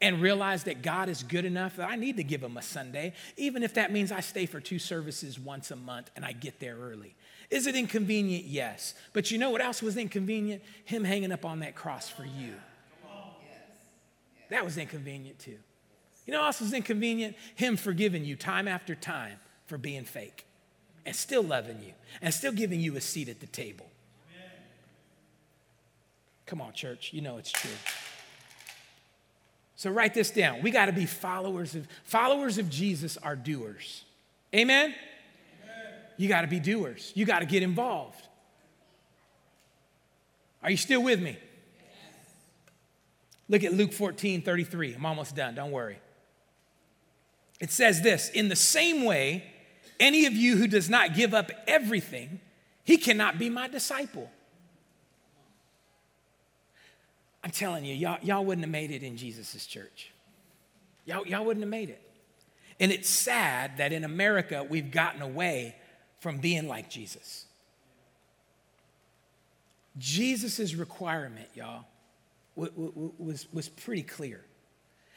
[0.00, 3.14] And realize that God is good enough that I need to give him a Sunday,
[3.36, 6.60] even if that means I stay for two services once a month and I get
[6.60, 7.14] there early.
[7.48, 8.44] Is it inconvenient?
[8.44, 8.94] Yes.
[9.12, 10.62] But you know what else was inconvenient?
[10.84, 12.54] Him hanging up on that cross for you.
[14.50, 15.58] That was inconvenient too.
[16.26, 17.36] You know what else was inconvenient?
[17.54, 20.44] Him forgiving you time after time for being fake
[21.06, 23.86] and still loving you and still giving you a seat at the table.
[26.46, 27.70] Come on, church, you know it's true.
[29.76, 30.62] So write this down.
[30.62, 34.04] We got to be followers of followers of Jesus are doers.
[34.54, 34.94] Amen.
[36.16, 37.12] You got to be doers.
[37.14, 38.22] You got to get involved.
[40.62, 41.36] Are you still with me?
[43.48, 44.94] Look at Luke 14, 33.
[44.94, 45.54] I'm almost done.
[45.54, 45.98] Don't worry.
[47.60, 49.44] It says this In the same way,
[50.00, 52.40] any of you who does not give up everything,
[52.84, 54.30] he cannot be my disciple.
[57.44, 60.10] I'm telling you, y'all, y'all wouldn't have made it in Jesus' church.
[61.04, 62.00] Y'all, y'all wouldn't have made it.
[62.80, 65.76] And it's sad that in America, we've gotten away
[66.20, 67.44] from being like Jesus.
[69.98, 71.84] Jesus' requirement, y'all,
[72.56, 74.40] was, was pretty clear.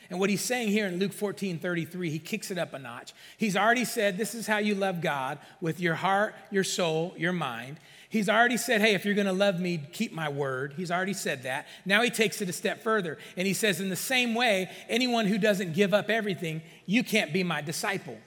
[0.09, 3.13] And what he's saying here in Luke 14 33, he kicks it up a notch.
[3.37, 7.33] He's already said, This is how you love God with your heart, your soul, your
[7.33, 7.77] mind.
[8.09, 10.73] He's already said, Hey, if you're going to love me, keep my word.
[10.77, 11.67] He's already said that.
[11.85, 13.17] Now he takes it a step further.
[13.35, 17.33] And he says, In the same way, anyone who doesn't give up everything, you can't
[17.33, 18.17] be my disciple.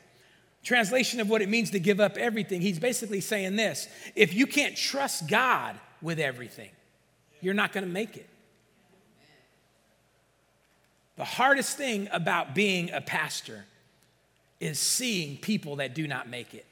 [0.62, 4.46] Translation of what it means to give up everything, he's basically saying this if you
[4.46, 6.70] can't trust God with everything,
[7.40, 8.28] you're not going to make it.
[11.16, 13.64] The hardest thing about being a pastor
[14.58, 16.66] is seeing people that do not make it.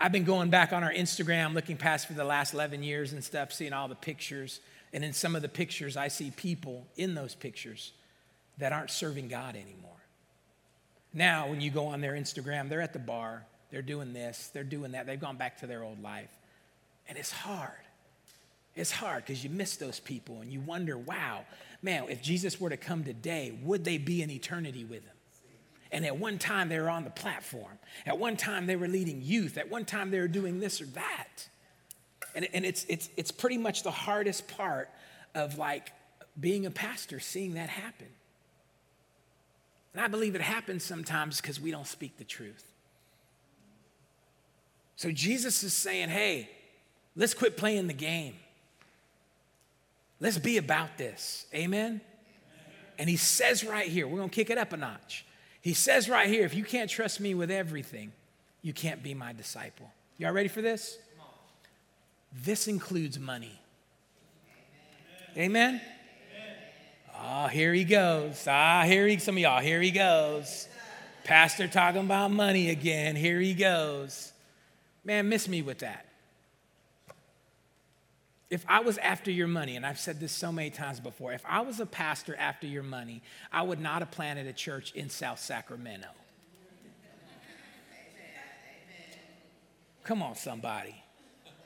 [0.00, 3.24] I've been going back on our Instagram, looking past for the last 11 years and
[3.24, 4.60] stuff, seeing all the pictures.
[4.92, 7.92] And in some of the pictures, I see people in those pictures
[8.58, 9.90] that aren't serving God anymore.
[11.12, 14.62] Now, when you go on their Instagram, they're at the bar, they're doing this, they're
[14.62, 16.30] doing that, they've gone back to their old life.
[17.08, 17.72] And it's hard.
[18.76, 21.44] It's hard because you miss those people and you wonder, wow,
[21.82, 25.17] man, if Jesus were to come today, would they be in eternity with him?
[25.90, 27.78] And at one time they were on the platform.
[28.06, 29.56] At one time they were leading youth.
[29.56, 31.48] At one time they were doing this or that.
[32.34, 34.90] And, and it's, it's, it's pretty much the hardest part
[35.34, 35.92] of like
[36.38, 38.08] being a pastor, seeing that happen.
[39.94, 42.64] And I believe it happens sometimes because we don't speak the truth.
[44.96, 46.50] So Jesus is saying, hey,
[47.16, 48.34] let's quit playing the game.
[50.20, 51.46] Let's be about this.
[51.54, 52.00] Amen?
[52.98, 55.24] And he says right here, we're going to kick it up a notch.
[55.68, 58.12] He says right here, if you can't trust me with everything,
[58.62, 59.92] you can't be my disciple.
[60.16, 60.96] Y'all ready for this?
[62.42, 63.60] This includes money.
[65.36, 65.82] Amen?
[67.14, 68.46] Ah, oh, here he goes.
[68.48, 70.68] Ah, here he, some of y'all, here he goes.
[71.24, 73.14] Pastor talking about money again.
[73.14, 74.32] Here he goes.
[75.04, 76.06] Man, miss me with that.
[78.50, 81.44] If I was after your money, and I've said this so many times before, if
[81.46, 83.22] I was a pastor after your money,
[83.52, 86.08] I would not have planted a church in South Sacramento.
[90.04, 90.94] Come on, somebody.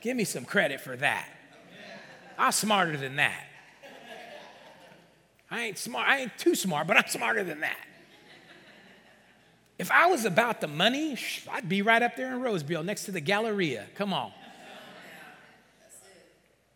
[0.01, 1.29] Give me some credit for that.
[2.37, 3.45] I'm smarter than that.
[5.49, 7.77] I ain't smart, I ain't too smart, but I'm smarter than that.
[9.79, 11.17] If I was about the money,
[11.49, 13.87] I'd be right up there in Roseville next to the Galleria.
[13.95, 14.31] Come on.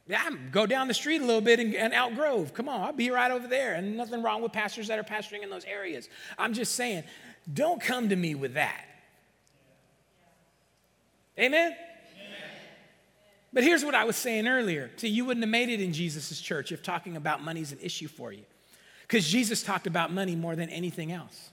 [0.08, 2.54] Yeah, go down the street a little bit and, and Elk Grove.
[2.54, 3.74] Come on, I'll be right over there.
[3.74, 6.08] And nothing wrong with pastors that are pastoring in those areas.
[6.38, 7.04] I'm just saying,
[7.54, 8.86] don't come to me with that.
[11.38, 11.72] Amen?
[11.72, 11.78] Amen?
[13.52, 14.90] But here's what I was saying earlier.
[14.96, 17.80] See, you wouldn't have made it in Jesus' church if talking about money is an
[17.82, 18.44] issue for you.
[19.02, 21.50] Because Jesus talked about money more than anything else.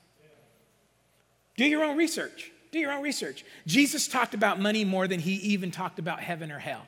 [1.57, 2.53] Do your own research.
[2.73, 3.45] Do your own research.
[3.67, 6.87] Jesus talked about money more than he even talked about heaven or hell.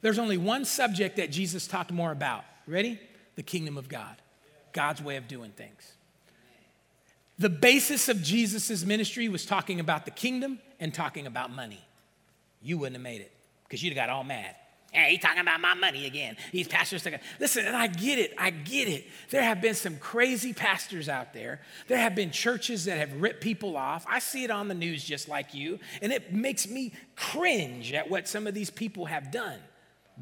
[0.00, 2.44] There's only one subject that Jesus talked more about.
[2.66, 3.00] Ready?
[3.36, 4.16] The kingdom of God,
[4.72, 5.92] God's way of doing things.
[7.38, 11.80] The basis of Jesus' ministry was talking about the kingdom and talking about money.
[12.60, 13.32] You wouldn't have made it
[13.64, 14.56] because you'd have got all mad.
[14.90, 16.36] Hey, he's talking about my money again.
[16.50, 17.20] These pastors talking.
[17.38, 18.32] Listen, and I get it.
[18.38, 19.06] I get it.
[19.28, 21.60] There have been some crazy pastors out there.
[21.88, 24.06] There have been churches that have ripped people off.
[24.08, 28.08] I see it on the news just like you, and it makes me cringe at
[28.08, 29.58] what some of these people have done.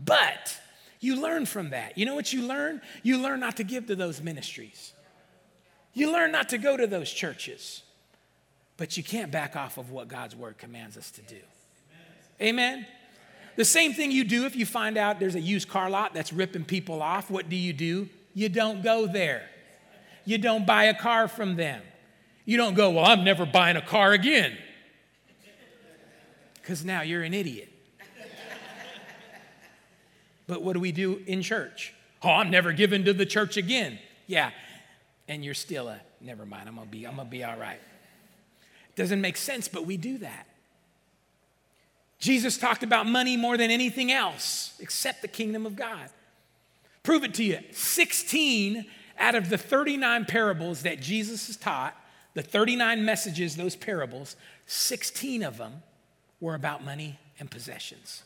[0.04, 0.58] But
[1.00, 1.96] you learn from that.
[1.96, 2.80] You know what you learn?
[3.02, 4.92] You learn not to give to those ministries.
[5.94, 7.82] You learn not to go to those churches.
[8.76, 11.40] But you can't back off of what God's word commands us to do.
[12.40, 12.86] Amen.
[13.56, 16.32] The same thing you do if you find out there's a used car lot that's
[16.32, 17.30] ripping people off.
[17.30, 18.08] What do you do?
[18.34, 19.48] You don't go there.
[20.26, 21.80] You don't buy a car from them.
[22.44, 24.56] You don't go, Well, I'm never buying a car again.
[26.54, 27.72] Because now you're an idiot.
[30.46, 31.94] But what do we do in church?
[32.22, 33.98] Oh, I'm never giving to the church again.
[34.26, 34.50] Yeah.
[35.28, 37.80] And you're still a, never mind, I'm gonna be, I'm gonna be all right.
[38.94, 40.46] Doesn't make sense, but we do that.
[42.18, 46.08] Jesus talked about money more than anything else except the kingdom of God.
[47.02, 47.60] Prove it to you.
[47.72, 48.86] 16
[49.18, 51.94] out of the 39 parables that Jesus has taught,
[52.34, 54.36] the 39 messages, those parables,
[54.66, 55.82] 16 of them
[56.40, 58.24] were about money and possessions.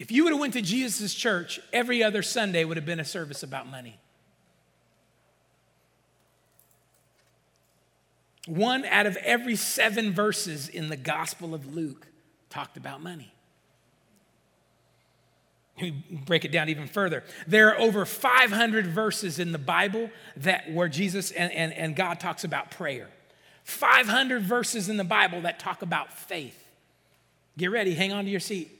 [0.00, 3.04] If you would have went to Jesus' church, every other Sunday would have been a
[3.04, 4.00] service about money.
[8.46, 12.06] One out of every seven verses in the Gospel of Luke
[12.48, 13.34] talked about money.
[15.78, 17.22] We break it down even further.
[17.46, 22.20] There are over 500 verses in the Bible that where Jesus and, and, and God
[22.20, 23.10] talks about prayer.
[23.64, 26.56] 500 verses in the Bible that talk about faith.
[27.58, 28.79] Get ready, hang on to your seat.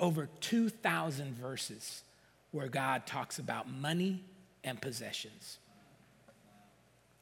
[0.00, 2.02] Over 2,000 verses
[2.50, 4.24] where God talks about money
[4.64, 5.58] and possessions.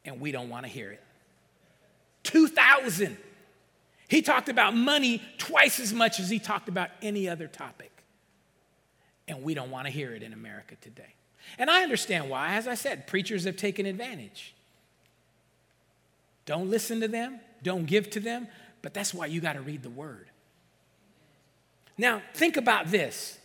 [0.05, 1.03] And we don't want to hear it.
[2.23, 3.17] 2,000.
[4.09, 7.91] He talked about money twice as much as he talked about any other topic.
[9.27, 11.15] And we don't want to hear it in America today.
[11.59, 12.55] And I understand why.
[12.55, 14.55] As I said, preachers have taken advantage.
[16.47, 18.49] Don't listen to them, don't give to them,
[18.81, 20.31] but that's why you got to read the word.
[21.99, 23.39] Now, think about this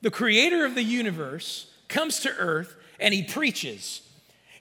[0.00, 4.02] the creator of the universe comes to earth and he preaches.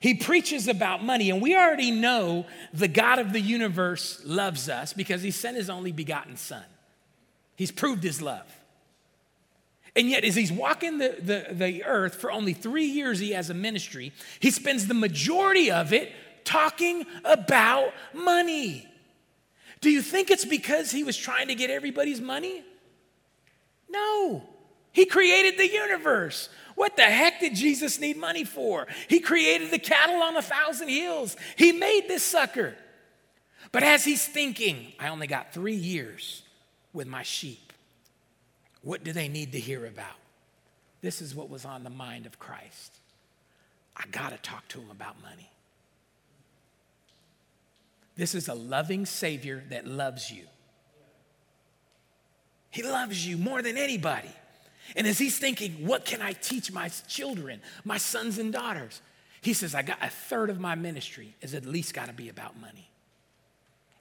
[0.02, 4.94] He preaches about money, and we already know the God of the universe loves us
[4.94, 6.64] because he sent his only begotten Son.
[7.58, 8.48] He's proved his love.
[9.98, 13.50] And yet, as he's walking the, the, the earth for only three years, he has
[13.50, 14.14] a ministry.
[14.40, 16.14] He spends the majority of it
[16.46, 18.88] talking about money.
[19.82, 22.64] Do you think it's because he was trying to get everybody's money?
[23.90, 24.44] No.
[24.92, 26.50] He created the universe.
[26.76, 28.88] What the heck did Jesus need money for?
[29.08, 31.36] He created the cattle on a thousand hills.
[31.56, 32.76] He made this sucker.
[33.72, 36.44] But as he's thinking, I only got three years
[36.94, 37.74] with my sheep.
[38.82, 40.16] What do they need to hear about?
[41.02, 42.98] This is what was on the mind of Christ.
[43.96, 45.50] I got to talk to him about money.
[48.16, 50.44] This is a loving Savior that loves you.
[52.70, 54.32] He loves you more than anybody.
[54.96, 59.02] And as he's thinking, what can I teach my children, my sons and daughters?
[59.42, 62.30] He says, I got a third of my ministry is at least got to be
[62.30, 62.90] about money.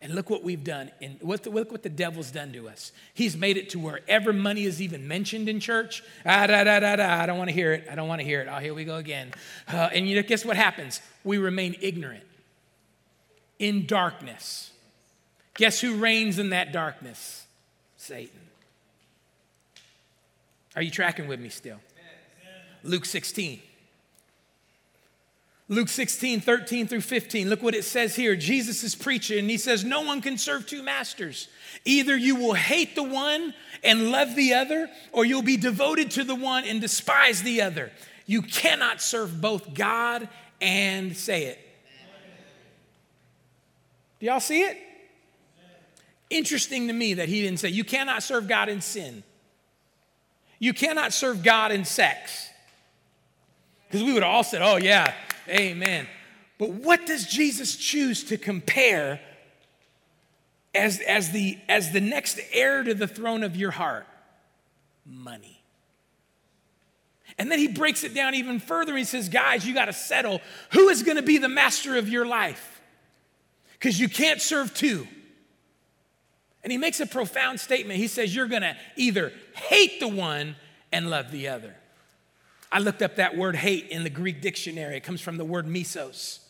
[0.00, 2.92] And look what we've done, and look what the devil's done to us.
[3.14, 6.96] He's made it to wherever money is even mentioned in church, ah, da, da, da,
[6.96, 7.88] da, I don't want to hear it.
[7.90, 8.48] I don't want to hear it.
[8.48, 9.32] Oh, here we go again.
[9.66, 11.00] Uh, and you know, guess what happens?
[11.24, 12.22] We remain ignorant,
[13.58, 14.70] in darkness.
[15.54, 17.46] Guess who reigns in that darkness?
[17.96, 18.38] Satan.
[20.76, 21.78] Are you tracking with me still?
[22.82, 23.60] Luke 16.
[25.70, 27.50] Luke 16, 13 through 15.
[27.50, 28.34] Look what it says here.
[28.34, 31.48] Jesus is preaching, and he says, No one can serve two masters.
[31.84, 33.52] Either you will hate the one
[33.84, 37.92] and love the other, or you'll be devoted to the one and despise the other.
[38.24, 40.28] You cannot serve both God
[40.60, 41.58] and say it.
[44.20, 44.78] Do y'all see it?
[46.30, 49.22] Interesting to me that he didn't say, You cannot serve God in sin.
[50.58, 52.48] You cannot serve God in sex.
[53.86, 55.14] Because we would all said, oh, yeah,
[55.48, 56.06] amen.
[56.58, 59.20] But what does Jesus choose to compare
[60.74, 64.06] as, as, the, as the next heir to the throne of your heart?
[65.06, 65.62] Money.
[67.38, 68.96] And then he breaks it down even further.
[68.96, 70.40] He says, guys, you got to settle
[70.72, 72.80] who is going to be the master of your life?
[73.74, 75.06] Because you can't serve two.
[76.62, 77.98] And he makes a profound statement.
[77.98, 80.56] He says, You're going to either hate the one
[80.92, 81.74] and love the other.
[82.70, 84.96] I looked up that word hate in the Greek dictionary.
[84.96, 86.40] It comes from the word misos.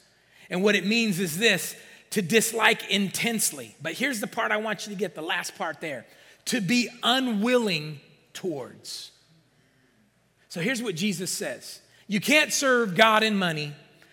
[0.50, 1.76] And what it means is this
[2.10, 3.76] to dislike intensely.
[3.82, 6.06] But here's the part I want you to get the last part there
[6.46, 8.00] to be unwilling
[8.32, 9.12] towards.
[10.48, 13.72] So here's what Jesus says You can't serve God and money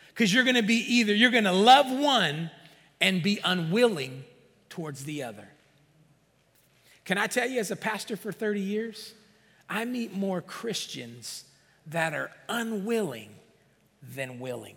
[0.09, 2.51] because you're going to be either, you're going to love one
[3.01, 4.23] and be unwilling
[4.69, 5.47] towards the other.
[7.05, 9.13] Can I tell you, as a pastor for 30 years,
[9.69, 11.45] I meet more Christians
[11.87, 13.29] that are unwilling
[14.01, 14.75] than willing.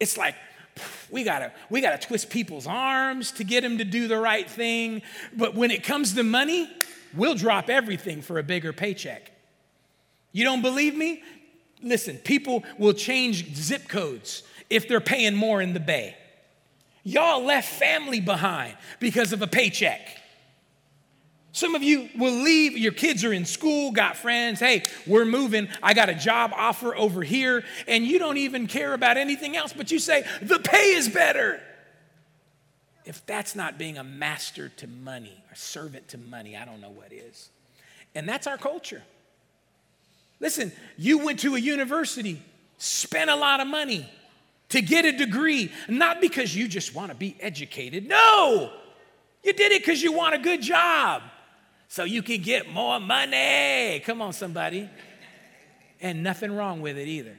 [0.00, 0.34] It's like,
[1.10, 5.02] we gotta, we gotta twist people's arms to get them to do the right thing.
[5.36, 6.68] But when it comes to money,
[7.14, 9.30] we'll drop everything for a bigger paycheck.
[10.32, 11.22] You don't believe me?
[11.80, 16.16] Listen, people will change zip codes if they're paying more in the Bay.
[17.04, 20.00] Y'all left family behind because of a paycheck.
[21.54, 24.58] Some of you will leave, your kids are in school, got friends.
[24.58, 25.68] Hey, we're moving.
[25.84, 29.72] I got a job offer over here, and you don't even care about anything else,
[29.72, 31.60] but you say, the pay is better.
[33.04, 36.90] If that's not being a master to money, a servant to money, I don't know
[36.90, 37.50] what is.
[38.16, 39.04] And that's our culture.
[40.40, 42.42] Listen, you went to a university,
[42.78, 44.10] spent a lot of money
[44.70, 48.08] to get a degree, not because you just want to be educated.
[48.08, 48.72] No,
[49.44, 51.22] you did it because you want a good job
[51.94, 54.02] so you can get more money.
[54.04, 54.90] Come on, somebody.
[56.00, 57.36] And nothing wrong with it either.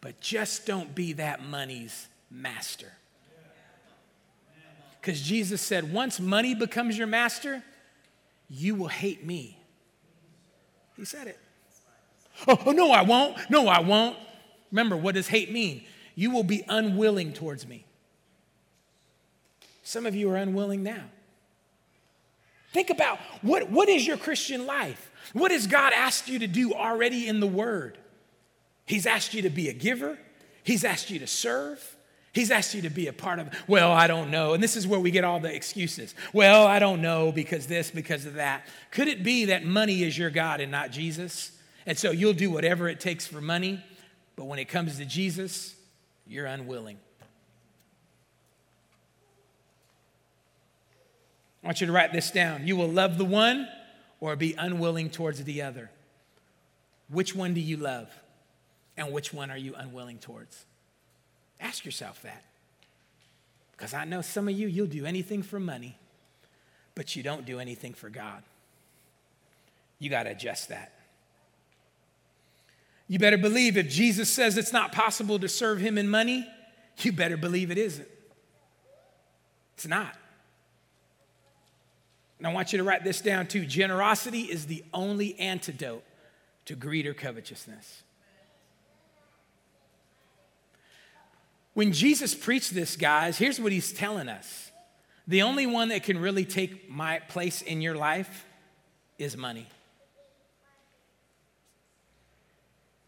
[0.00, 2.92] But just don't be that money's master.
[5.00, 7.64] Because Jesus said, once money becomes your master,
[8.48, 9.58] you will hate me.
[10.96, 11.40] He said it.
[12.46, 13.36] Oh, oh, no, I won't.
[13.50, 14.16] No, I won't.
[14.70, 15.82] Remember, what does hate mean?
[16.14, 17.86] You will be unwilling towards me.
[19.82, 21.06] Some of you are unwilling now.
[22.76, 25.10] Think about what, what is your Christian life?
[25.32, 27.96] What has God asked you to do already in the Word?
[28.84, 30.18] He's asked you to be a giver,
[30.62, 31.96] He's asked you to serve.
[32.34, 34.52] He's asked you to be a part of, well, I don't know.
[34.52, 36.14] And this is where we get all the excuses.
[36.34, 38.66] Well, I don't know because this, because of that.
[38.90, 41.52] Could it be that money is your God and not Jesus?
[41.86, 43.82] And so you'll do whatever it takes for money,
[44.36, 45.74] but when it comes to Jesus,
[46.26, 46.98] you're unwilling.
[51.66, 52.64] I want you to write this down.
[52.64, 53.66] You will love the one
[54.20, 55.90] or be unwilling towards the other.
[57.10, 58.08] Which one do you love?
[58.96, 60.64] And which one are you unwilling towards?
[61.58, 62.44] Ask yourself that.
[63.72, 65.98] Because I know some of you, you'll do anything for money,
[66.94, 68.44] but you don't do anything for God.
[69.98, 70.92] You got to adjust that.
[73.08, 76.46] You better believe if Jesus says it's not possible to serve him in money,
[76.98, 78.08] you better believe it isn't.
[79.74, 80.16] It's not.
[82.38, 83.64] And I want you to write this down too.
[83.64, 86.04] Generosity is the only antidote
[86.66, 88.02] to greed or covetousness.
[91.74, 94.70] When Jesus preached this, guys, here's what he's telling us
[95.28, 98.46] the only one that can really take my place in your life
[99.18, 99.66] is money.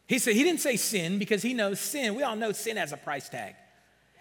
[0.06, 2.14] He said, he didn't say sin because he knows sin.
[2.14, 3.54] We all know sin has a price tag.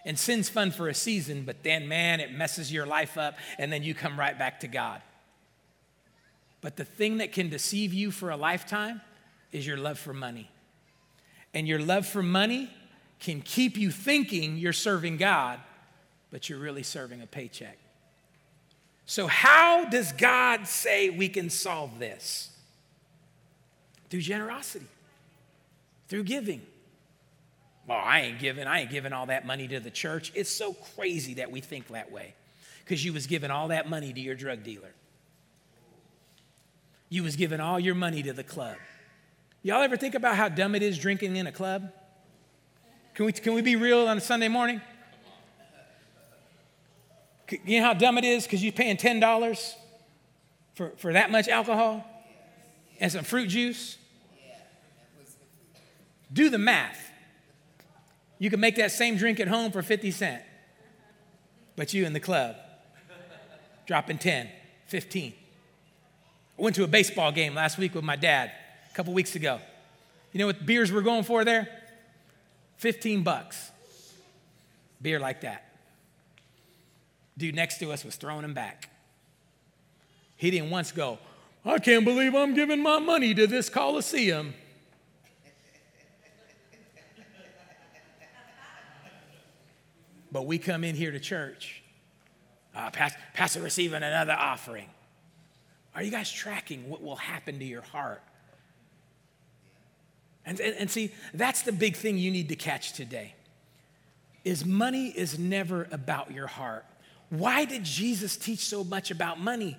[0.08, 3.74] And sin's fun for a season, but then, man, it messes your life up, and
[3.74, 5.02] then you come right back to God.
[6.62, 9.02] But the thing that can deceive you for a lifetime
[9.52, 10.50] is your love for money.
[11.54, 12.70] And your love for money
[13.20, 15.60] can keep you thinking you're serving God,
[16.32, 17.78] but you're really serving a paycheck.
[19.06, 22.50] So, how does God say we can solve this?
[24.10, 24.88] Through generosity,
[26.08, 26.62] through giving.
[27.88, 30.34] Well, I ain't giving, I ain't giving all that money to the church.
[30.36, 32.36] It's so crazy that we think that way.
[32.84, 34.94] Because you was giving all that money to your drug dealer.
[37.10, 38.76] You was giving all your money to the club.
[39.64, 41.92] Y'all ever think about how dumb it is drinking in a club?
[43.14, 44.82] Can we, can we be real on a Sunday morning?
[47.66, 49.74] You know how dumb it is because you're paying $10
[50.76, 52.06] for, for that much alcohol
[53.00, 53.98] and some fruit juice?
[56.32, 57.07] Do the math.
[58.40, 60.44] You can make that same drink at home for 50 cents,
[61.76, 62.56] but you in the club,
[63.86, 64.50] dropping 10,
[64.88, 65.34] 15.
[66.58, 68.52] I went to a baseball game last week with my dad,
[68.92, 69.60] a couple weeks ago.
[70.34, 71.68] You know what beers we're going for there?
[72.78, 73.72] 15 bucks.
[75.02, 75.64] Beer like that.
[77.38, 78.90] Dude next to us was throwing them back.
[80.36, 81.20] He didn't once go,
[81.66, 84.54] I can't believe I'm giving my money to this Coliseum.
[90.32, 91.82] But we come in here to church,
[92.76, 94.90] uh, pastor, pastor receiving another offering.
[95.96, 98.22] Are you guys tracking what will happen to your heart?
[100.46, 103.34] And, and, and see, that's the big thing you need to catch today.
[104.44, 106.86] Is money is never about your heart.
[107.30, 109.78] Why did Jesus teach so much about money?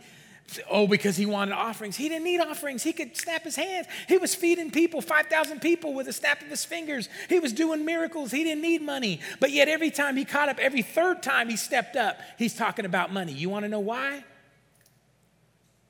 [0.70, 1.96] Oh, because he wanted offerings.
[1.96, 2.82] He didn't need offerings.
[2.82, 3.86] He could snap his hands.
[4.07, 7.09] He was feeding people, 5,000 people with a snap of his fingers.
[7.28, 8.30] He was doing miracles.
[8.30, 9.20] He didn't need money.
[9.40, 12.86] But yet, every time he caught up, every third time he stepped up, he's talking
[12.86, 13.32] about money.
[13.32, 14.24] You want to know why?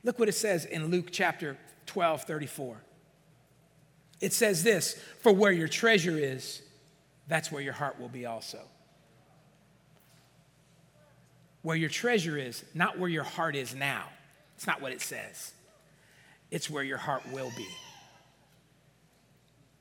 [0.02, 1.56] Look what it says in Luke chapter
[1.86, 2.82] 12, 34.
[4.20, 6.62] It says this For where your treasure is,
[7.28, 8.60] that's where your heart will be also.
[11.62, 14.06] Where your treasure is, not where your heart is now.
[14.58, 15.52] It's not what it says.
[16.50, 17.68] It's where your heart will be.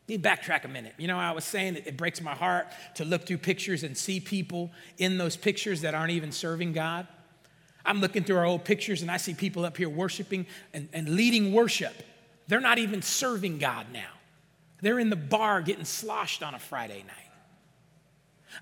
[0.08, 0.94] Need backtrack a minute.
[1.00, 4.20] You know, I was saying it breaks my heart to look through pictures and see
[4.20, 4.70] people
[5.00, 7.08] in those pictures that aren't even serving God.
[7.84, 11.10] I'm looking through our old pictures and I see people up here worshiping and, and
[11.10, 11.96] leading worship.
[12.48, 14.12] They're not even serving God now.
[14.84, 17.32] They're in the bar getting sloshed on a Friday night.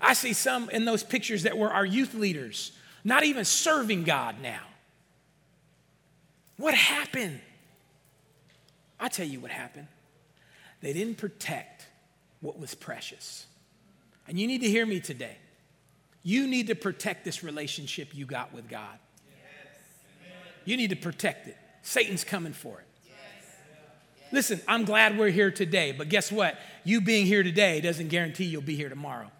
[0.00, 2.72] I see some in those pictures that were our youth leaders,
[3.04, 4.62] not even serving God now.
[6.56, 7.40] What happened?
[8.98, 9.88] I'll tell you what happened.
[10.80, 11.86] They didn't protect
[12.40, 13.46] what was precious.
[14.26, 15.36] And you need to hear me today.
[16.22, 18.98] You need to protect this relationship you got with God.
[20.64, 21.56] You need to protect it.
[21.82, 22.86] Satan's coming for it.
[24.32, 26.58] Listen, I'm glad we're here today, but guess what?
[26.82, 29.30] You being here today doesn't guarantee you'll be here tomorrow.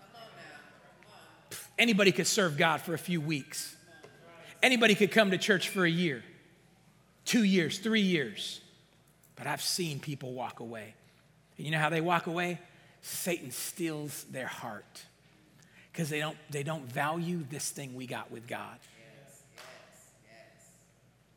[1.76, 3.74] Anybody could serve God for a few weeks.
[4.62, 6.22] Anybody could come to church for a year
[7.26, 8.60] two years, three years.
[9.34, 10.94] But I've seen people walk away.
[11.58, 12.58] And you know how they walk away?
[13.02, 15.04] Satan steals their heart
[15.92, 18.78] because they don't, they don't value this thing we got with God.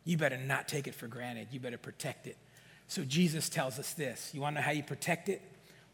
[0.05, 1.49] You better not take it for granted.
[1.51, 2.37] You better protect it.
[2.87, 4.31] So Jesus tells us this.
[4.33, 5.41] You want to know how you protect it?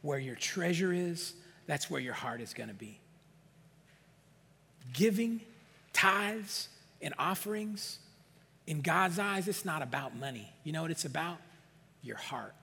[0.02, 1.34] Where your treasure is,
[1.68, 3.00] that's where your heart is going to be.
[4.94, 5.42] Giving,
[5.92, 6.70] tithes,
[7.02, 8.00] and offerings
[8.68, 10.52] in God's eyes, it's not about money.
[10.64, 11.38] You know what it's about?
[12.02, 12.54] Your heart.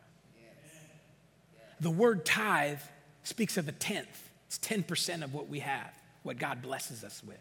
[1.80, 2.80] The word tithe
[3.24, 5.92] speaks of a tenth, it's 10% of what we have,
[6.22, 7.40] what God blesses us with.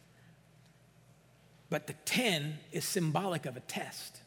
[1.70, 4.20] But the 10 is symbolic of a test.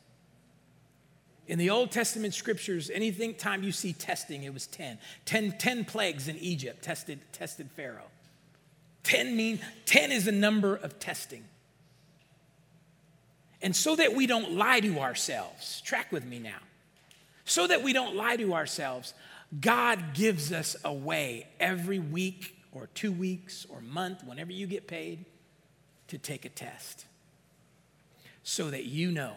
[1.46, 4.98] In the Old Testament scriptures, anything time you see testing, it was 10.
[5.26, 8.10] 10, 10 plagues in Egypt tested, tested Pharaoh.
[9.02, 11.44] 10 mean 10 is a number of testing.
[13.64, 16.60] And so that we don't lie to ourselves, track with me now.
[17.46, 19.14] So that we don't lie to ourselves,
[19.58, 24.86] God gives us a way every week or two weeks or month, whenever you get
[24.86, 25.24] paid,
[26.08, 27.06] to take a test
[28.42, 29.32] so that you know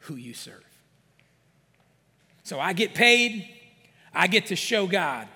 [0.00, 0.64] who you serve.
[2.44, 3.48] So I get paid,
[4.14, 5.26] I get to show God,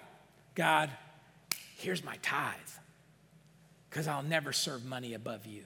[0.54, 0.90] God,
[1.76, 2.54] here's my tithe,
[3.88, 5.64] because I'll never serve money above you.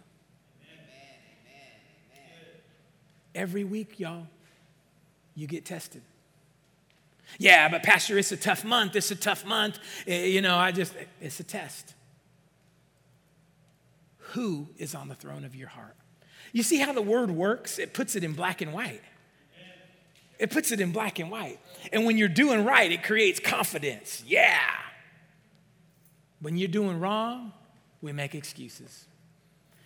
[3.34, 4.26] Every week, y'all,
[5.34, 6.02] you get tested.
[7.38, 8.94] Yeah, but Pastor, it's a tough month.
[8.96, 9.78] It's a tough month.
[10.06, 11.94] Eh, you know, I just, it's a test.
[14.32, 15.96] Who is on the throne of your heart?
[16.52, 17.78] You see how the word works?
[17.78, 19.02] It puts it in black and white.
[20.38, 21.58] It puts it in black and white.
[21.92, 24.22] And when you're doing right, it creates confidence.
[24.26, 24.60] Yeah.
[26.40, 27.52] When you're doing wrong,
[28.02, 29.06] we make excuses.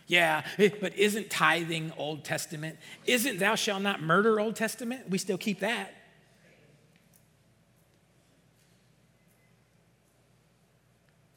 [0.09, 2.79] Yeah, eh, but isn't tithing Old Testament?
[3.07, 5.09] Isn't thou shalt not murder Old Testament?
[5.09, 5.95] We still keep that.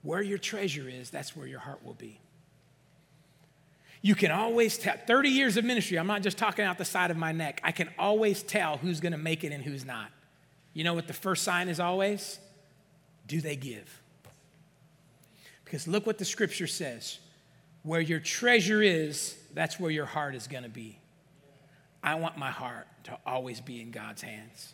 [0.04, 2.20] Where your treasure is, that's where your heart will be.
[4.02, 7.12] You can always tell, 30 years of ministry, I'm not just talking out the side
[7.12, 7.62] of my neck.
[7.64, 10.10] I can always tell who's going to make it and who's not.
[10.74, 12.40] You know what the first sign is always?
[13.28, 14.02] Do they give?
[15.66, 17.20] Because look what the scripture says
[17.84, 21.00] where your treasure is, that's where your heart is going to be.
[22.04, 24.74] I want my heart to always be in God's hands.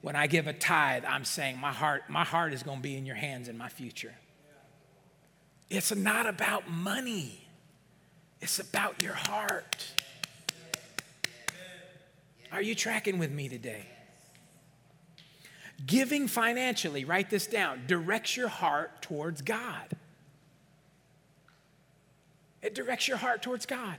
[0.00, 2.96] When I give a tithe, I'm saying my heart, my heart is going to be
[2.96, 4.14] in your hands in my future.
[5.70, 7.46] It's not about money.
[8.40, 9.92] It's about your heart.
[12.52, 13.86] Are you tracking with me today?
[15.86, 19.96] Giving financially, write this down, directs your heart towards God.
[22.62, 23.96] It directs your heart towards God.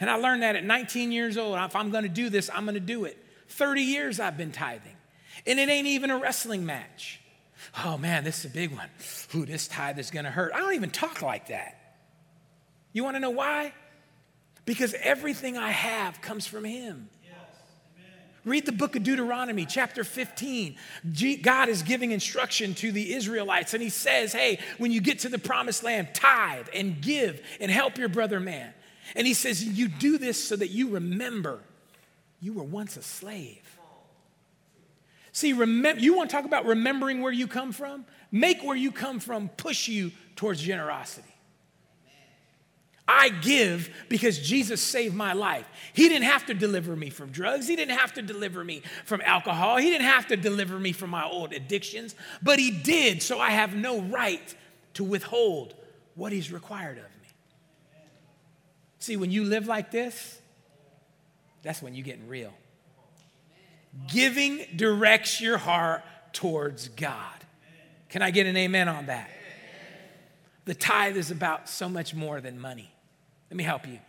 [0.00, 1.56] And I learned that at 19 years old.
[1.58, 3.16] If I'm going to do this, I'm going to do it.
[3.48, 4.96] 30 years I've been tithing.
[5.46, 7.20] And it ain't even a wrestling match.
[7.84, 8.88] Oh man, this is a big one.
[9.34, 10.52] Ooh, this tithe is going to hurt.
[10.54, 11.96] I don't even talk like that.
[12.92, 13.72] You want to know why?
[14.64, 17.08] Because everything I have comes from Him.
[18.44, 20.76] Read the book of Deuteronomy, chapter 15.
[21.42, 25.28] God is giving instruction to the Israelites, and He says, Hey, when you get to
[25.28, 28.72] the promised land, tithe and give and help your brother man.
[29.16, 31.60] And He says, You do this so that you remember
[32.40, 33.60] You were once a slave.
[35.32, 38.04] See, remember, you want to talk about remembering where you come from?
[38.30, 41.33] Make where you come from push you towards generosity.
[43.06, 45.66] I give because Jesus saved my life.
[45.92, 47.68] He didn't have to deliver me from drugs.
[47.68, 49.76] He didn't have to deliver me from alcohol.
[49.76, 53.50] He didn't have to deliver me from my old addictions, but He did, so I
[53.50, 54.54] have no right
[54.94, 55.74] to withhold
[56.14, 57.28] what He's required of me.
[59.00, 60.40] See, when you live like this,
[61.62, 62.54] that's when you're getting real.
[64.10, 66.02] Giving directs your heart
[66.32, 67.34] towards God.
[68.08, 69.28] Can I get an amen on that?
[70.64, 72.93] The tithe is about so much more than money.
[73.54, 74.00] Let me help you.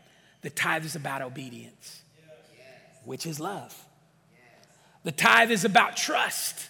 [0.41, 2.02] The tithe is about obedience,
[3.04, 3.80] which is love.
[5.04, 6.68] The tithe is about trust,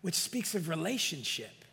[0.00, 1.64] which speaks of relationship.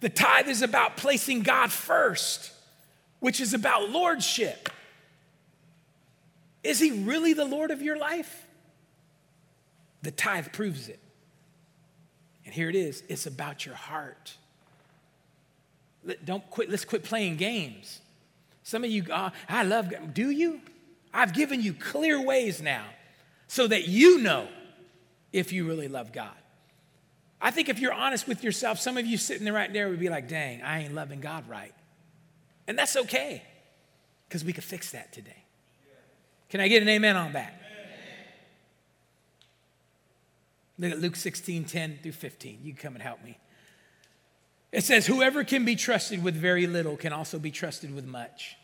[0.00, 2.52] The tithe is about placing God first,
[3.18, 4.70] which is about lordship.
[6.64, 8.46] Is he really the Lord of your life?
[10.00, 11.00] The tithe proves it.
[12.46, 14.38] And here it is it's about your heart.
[16.24, 18.00] Don't quit, let's quit playing games.
[18.62, 20.60] Some of you, uh, I love, do you?
[21.12, 22.84] I've given you clear ways now
[23.48, 24.48] so that you know
[25.32, 26.30] if you really love God.
[27.40, 30.00] I think if you're honest with yourself, some of you sitting there right there would
[30.00, 31.74] be like, dang, I ain't loving God right.
[32.68, 33.42] And that's okay
[34.28, 35.44] because we could fix that today.
[36.50, 37.60] Can I get an amen on that?
[40.78, 42.60] Look at Luke 16, 10 through 15.
[42.62, 43.38] You come and help me.
[44.72, 48.56] It says, Whoever can be trusted with very little can also be trusted with much.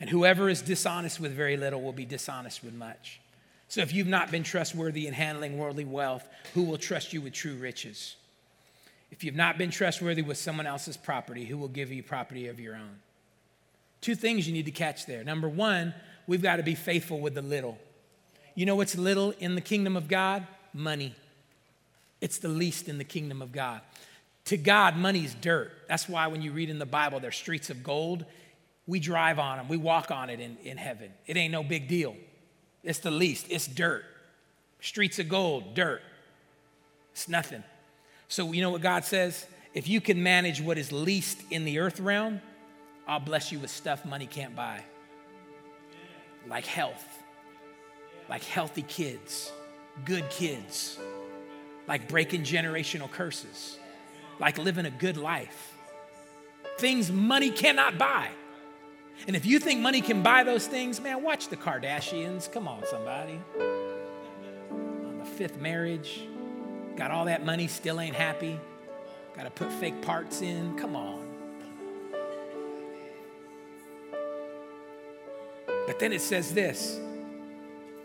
[0.00, 3.20] And whoever is dishonest with very little will be dishonest with much.
[3.68, 7.32] So if you've not been trustworthy in handling worldly wealth, who will trust you with
[7.32, 8.16] true riches?
[9.12, 12.58] If you've not been trustworthy with someone else's property, who will give you property of
[12.58, 12.98] your own?
[14.00, 15.22] Two things you need to catch there.
[15.22, 15.94] Number one,
[16.26, 17.78] we've got to be faithful with the little.
[18.54, 20.46] You know what's little in the kingdom of God?
[20.74, 21.14] Money.
[22.20, 23.80] It's the least in the kingdom of God.
[24.46, 25.70] To God, money's dirt.
[25.88, 28.24] That's why when you read in the Bible, there's streets of gold.
[28.86, 31.12] We drive on them, we walk on it in, in heaven.
[31.26, 32.16] It ain't no big deal.
[32.82, 34.04] It's the least, it's dirt.
[34.80, 36.02] Streets of gold, dirt.
[37.12, 37.62] It's nothing.
[38.26, 39.46] So, you know what God says?
[39.74, 42.40] If you can manage what is least in the earth realm,
[43.06, 44.82] I'll bless you with stuff money can't buy.
[46.48, 47.22] Like health,
[48.28, 49.52] like healthy kids,
[50.04, 50.98] good kids,
[51.86, 53.78] like breaking generational curses
[54.38, 55.74] like living a good life.
[56.78, 58.28] Things money cannot buy.
[59.26, 62.50] And if you think money can buy those things, man, watch the Kardashians.
[62.50, 63.40] Come on, somebody.
[64.70, 66.26] On the fifth marriage,
[66.96, 68.58] got all that money, still ain't happy.
[69.36, 70.76] Got to put fake parts in.
[70.76, 71.28] Come on.
[75.86, 77.00] But then it says this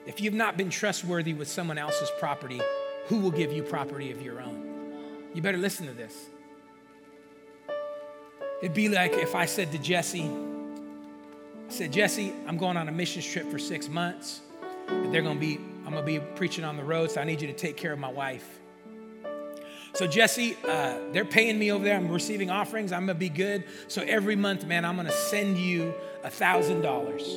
[0.06, 2.62] if you've not been trustworthy with someone else's property,
[3.08, 4.77] who will give you property of your own?
[5.38, 6.30] You better listen to this.
[8.64, 12.92] It'd be like if I said to Jesse, I said, Jesse, I'm going on a
[12.92, 14.42] mission trip for six months.
[14.88, 17.46] And they're gonna be, I'm gonna be preaching on the road, so I need you
[17.46, 18.50] to take care of my wife.
[19.94, 21.98] So, Jesse, uh, they're paying me over there.
[21.98, 22.92] I'm receiving offerings.
[22.92, 23.64] I'm gonna be good.
[23.88, 27.36] So every month, man, I'm gonna send you a thousand dollars.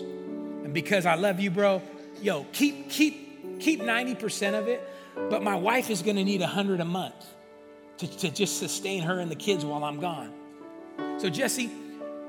[0.65, 1.83] And because I love you, bro,
[2.23, 4.81] yo, keep keep keep 90% of it.
[5.29, 7.27] But my wife is gonna need a hundred a month
[8.01, 10.33] to, to just sustain her and the kids while I'm gone.
[11.19, 11.71] So, Jesse,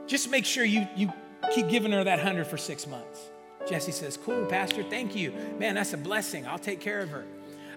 [0.05, 1.11] just make sure you, you
[1.53, 3.29] keep giving her that hundred for six months.
[3.67, 5.31] Jesse says, Cool, Pastor, thank you.
[5.59, 6.45] Man, that's a blessing.
[6.45, 7.25] I'll take care of her.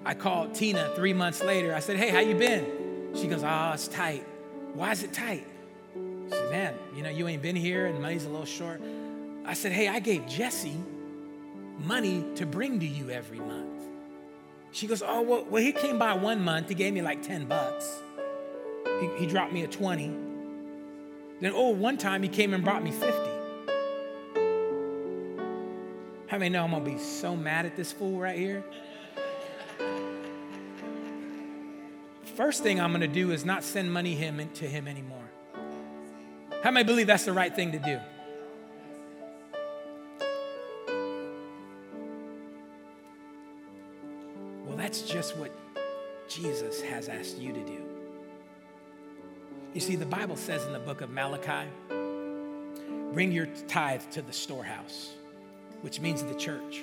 [0.04, 1.74] I called Tina three months later.
[1.74, 3.12] I said, Hey, how you been?
[3.14, 4.26] She goes, Oh, it's tight.
[4.74, 5.46] Why is it tight?
[5.94, 8.80] She said, Man, you know, you ain't been here and money's a little short.
[9.44, 10.76] I said, Hey, I gave Jesse
[11.78, 13.63] money to bring to you every month.
[14.74, 16.68] She goes, Oh, well, well, he came by one month.
[16.68, 18.02] He gave me like 10 bucks.
[19.00, 20.08] He, he dropped me a 20.
[21.40, 23.06] Then, oh, one time he came and brought me 50.
[26.26, 28.64] How many know I'm going to be so mad at this fool right here?
[32.34, 35.30] First thing I'm going to do is not send money him to him anymore.
[36.64, 38.00] How many believe that's the right thing to do?
[44.84, 45.50] That's just what
[46.28, 47.78] Jesus has asked you to do.
[49.72, 51.70] You see, the Bible says in the book of Malachi,
[53.14, 55.14] bring your tithe to the storehouse,
[55.80, 56.82] which means the church.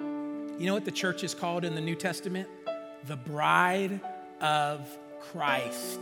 [0.00, 2.48] You know what the church is called in the New Testament?
[3.08, 4.00] The bride
[4.40, 4.88] of
[5.20, 6.00] Christ.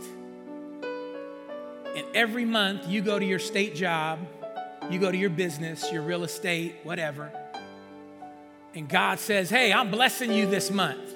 [0.81, 4.19] And every month you go to your state job,
[4.89, 7.33] you go to your business, your real estate, whatever,
[8.75, 11.13] and God says, Hey, I'm blessing you this month,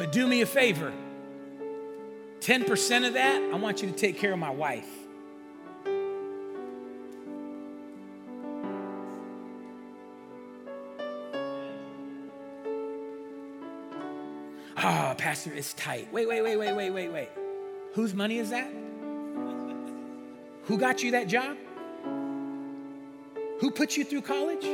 [0.00, 0.94] but do me a favor.
[2.40, 4.88] 10% of that, I want you to take care of my wife.
[14.74, 16.10] Ah, oh, Pastor, it's tight.
[16.10, 17.28] Wait, wait, wait, wait, wait, wait, wait.
[17.92, 18.72] Whose money is that?
[20.62, 21.58] Who got you that job?
[23.58, 24.64] Who put you through college?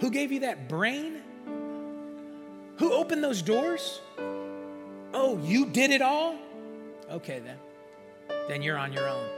[0.00, 1.22] Who gave you that brain?
[2.80, 4.00] Who opened those doors?
[5.12, 6.34] Oh, you did it all?
[7.10, 7.58] Okay, then.
[8.48, 9.28] Then you're on your own.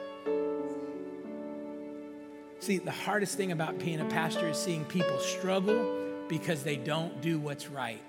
[2.61, 7.21] See, the hardest thing about being a pastor is seeing people struggle because they don't
[7.21, 8.01] do what's right.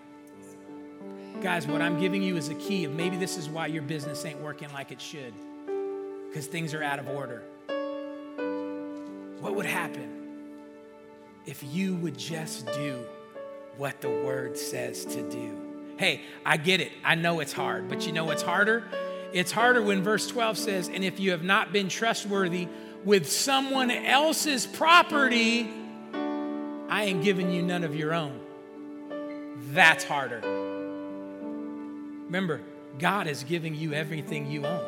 [1.41, 4.23] Guys, what I'm giving you is a key of maybe this is why your business
[4.25, 5.33] ain't working like it should
[6.29, 7.41] because things are out of order.
[9.39, 10.11] What would happen
[11.47, 13.03] if you would just do
[13.77, 15.57] what the word says to do?
[15.97, 16.91] Hey, I get it.
[17.03, 18.83] I know it's hard, but you know what's harder?
[19.31, 22.67] It's harder when verse 12 says, And if you have not been trustworthy
[23.03, 25.71] with someone else's property,
[26.89, 28.39] I ain't giving you none of your own.
[29.71, 30.41] That's harder.
[32.25, 32.61] Remember,
[32.99, 34.85] God is giving you everything you own.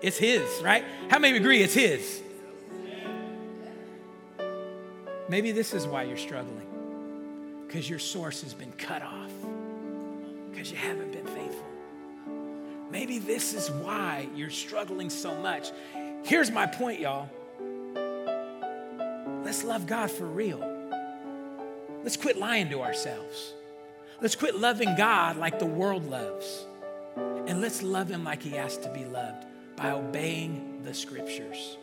[0.00, 0.84] It's His, right?
[1.10, 2.22] How many agree it's His?
[5.28, 6.67] Maybe this is why you're struggling
[7.68, 9.30] because your source has been cut off,
[10.50, 11.66] because you haven't been faithful.
[12.90, 15.70] Maybe this is why you're struggling so much.
[16.24, 17.28] Here's my point, y'all.
[19.44, 20.64] Let's love God for real.
[22.02, 23.52] Let's quit lying to ourselves.
[24.22, 26.64] Let's quit loving God like the world loves.
[27.16, 29.44] And let's love Him like He asks to be loved
[29.76, 31.76] by obeying the scriptures.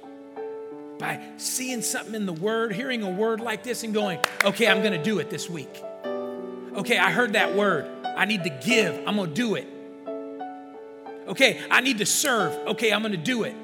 [0.97, 4.81] By seeing something in the Word, hearing a word like this, and going, okay, I'm
[4.81, 5.83] gonna do it this week.
[6.05, 7.85] Okay, I heard that word.
[8.03, 8.95] I need to give.
[9.07, 9.67] I'm gonna do it.
[11.27, 12.53] Okay, I need to serve.
[12.67, 13.55] Okay, I'm gonna do it.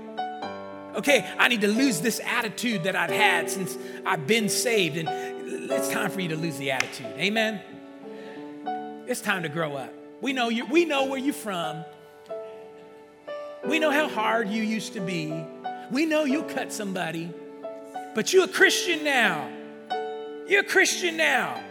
[0.95, 4.97] Okay, I need to lose this attitude that I've had since I've been saved.
[4.97, 5.07] And
[5.71, 7.07] it's time for you to lose the attitude.
[7.17, 7.61] Amen?
[9.07, 9.93] It's time to grow up.
[10.19, 11.85] We know you, we know where you're from.
[13.65, 15.45] We know how hard you used to be.
[15.91, 17.29] We know you cut somebody,
[18.15, 19.49] but you're a Christian now.
[20.47, 21.61] You're a Christian now.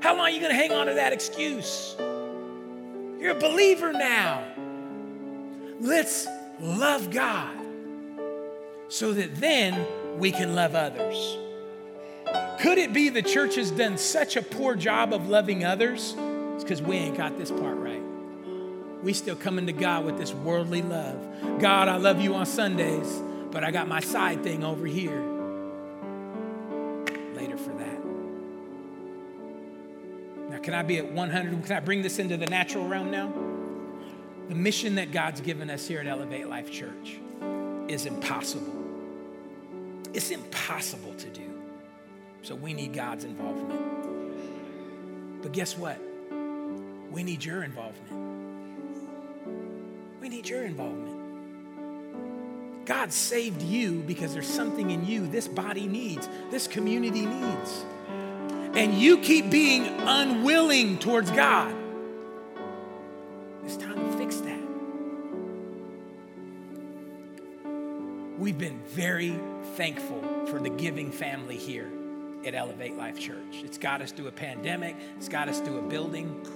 [0.00, 1.94] How long are you going to hang on to that excuse?
[1.98, 4.44] You're a believer now.
[5.78, 6.26] Let's
[6.58, 7.54] love God
[8.88, 9.86] so that then
[10.18, 11.36] we can love others.
[12.60, 16.14] Could it be the church has done such a poor job of loving others?
[16.54, 18.02] It's because we ain't got this part right.
[19.02, 21.60] We still coming to God with this worldly love.
[21.60, 23.22] God, I love you on Sundays,
[23.56, 25.18] but I got my side thing over here.
[27.34, 28.04] Later for that.
[30.50, 31.64] Now, can I be at 100?
[31.64, 33.32] Can I bring this into the natural realm now?
[34.50, 37.18] The mission that God's given us here at Elevate Life Church
[37.88, 38.74] is impossible.
[40.12, 41.50] It's impossible to do.
[42.42, 43.80] So we need God's involvement.
[45.40, 45.98] But guess what?
[47.10, 48.12] We need your involvement.
[50.20, 51.15] We need your involvement.
[52.86, 57.84] God saved you because there's something in you this body needs, this community needs.
[58.74, 61.74] And you keep being unwilling towards God.
[63.64, 64.60] It's time to fix that.
[68.38, 69.36] We've been very
[69.74, 71.90] thankful for the giving family here
[72.44, 73.62] at Elevate Life Church.
[73.64, 76.46] It's got us through a pandemic, it's got us through a building.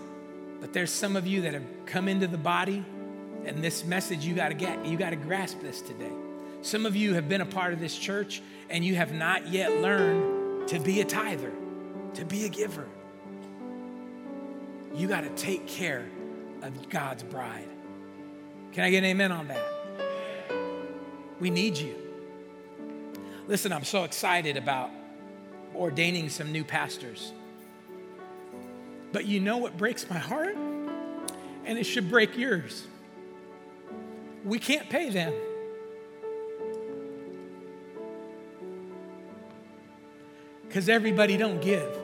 [0.61, 2.85] But there's some of you that have come into the body,
[3.45, 6.13] and this message you got to get, you got to grasp this today.
[6.63, 9.73] Some of you have been a part of this church, and you have not yet
[9.81, 11.53] learned to be a tither,
[12.15, 12.87] to be a giver.
[14.95, 16.07] You got to take care
[16.63, 17.69] of God's bride.
[18.73, 19.67] Can I get an amen on that?
[21.41, 21.95] We need you.
[23.49, 24.91] Listen, I'm so excited about
[25.75, 27.33] ordaining some new pastors.
[29.13, 30.57] But you know what breaks my heart?
[31.65, 32.87] And it should break yours.
[34.45, 35.35] We can't pay them.
[40.67, 41.99] Because everybody don't give.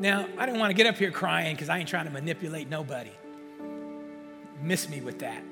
[0.00, 2.68] Now, I didn't want to get up here crying because I ain't trying to manipulate
[2.70, 3.10] nobody.
[4.62, 5.42] Miss me with that.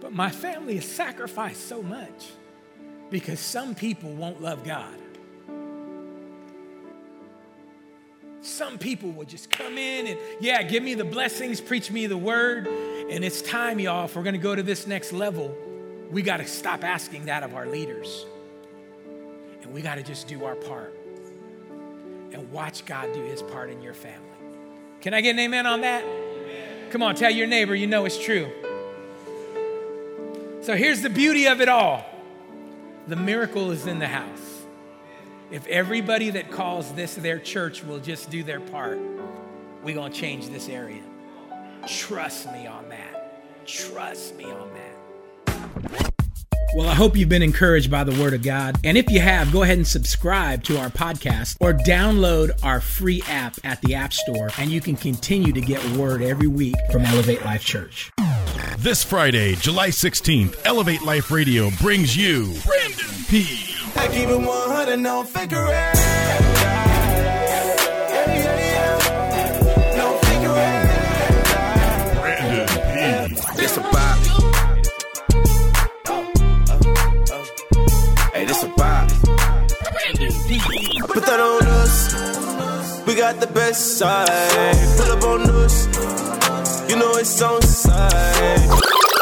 [0.00, 2.28] But my family has sacrificed so much
[3.10, 4.96] because some people won't love God.
[8.60, 12.18] Some people will just come in and, yeah, give me the blessings, preach me the
[12.18, 12.66] word.
[12.66, 15.56] And it's time, y'all, if we're going to go to this next level,
[16.10, 18.26] we got to stop asking that of our leaders.
[19.62, 20.94] And we got to just do our part
[22.34, 24.28] and watch God do his part in your family.
[25.00, 26.04] Can I get an amen on that?
[26.04, 26.90] Amen.
[26.90, 28.50] Come on, tell your neighbor you know it's true.
[30.60, 32.04] So here's the beauty of it all
[33.08, 34.39] the miracle is in the house.
[35.50, 39.00] If everybody that calls this their church will just do their part,
[39.82, 41.02] we're going to change this area.
[41.88, 43.66] Trust me on that.
[43.66, 46.12] Trust me on that.
[46.76, 48.78] Well, I hope you've been encouraged by the Word of God.
[48.84, 53.20] And if you have, go ahead and subscribe to our podcast or download our free
[53.26, 57.02] app at the App Store, and you can continue to get Word every week from
[57.02, 58.12] Elevate Life Church.
[58.78, 63.69] This Friday, July 16th, Elevate Life Radio brings you Brandon P.
[63.96, 65.66] I keep it 100, no it.
[72.20, 72.66] Brandon
[73.28, 73.56] P.
[73.56, 74.18] This about.
[78.32, 79.08] Hey, this about.
[81.08, 83.06] Put that on us.
[83.06, 84.76] We got the best side.
[84.96, 85.86] Pull up on us.
[86.90, 88.60] You know it's on side.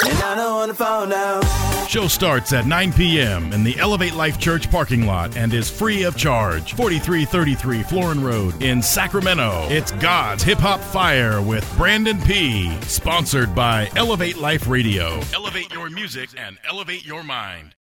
[0.09, 1.68] And I don't wanna fall now.
[1.89, 3.51] Show starts at 9 p.m.
[3.51, 6.75] in the Elevate Life Church parking lot and is free of charge.
[6.75, 9.67] 4333 Florin Road in Sacramento.
[9.71, 12.79] It's God's Hip Hop Fire with Brandon P.
[12.83, 15.23] Sponsored by Elevate Life Radio.
[15.33, 17.75] Elevate your music and elevate your mind.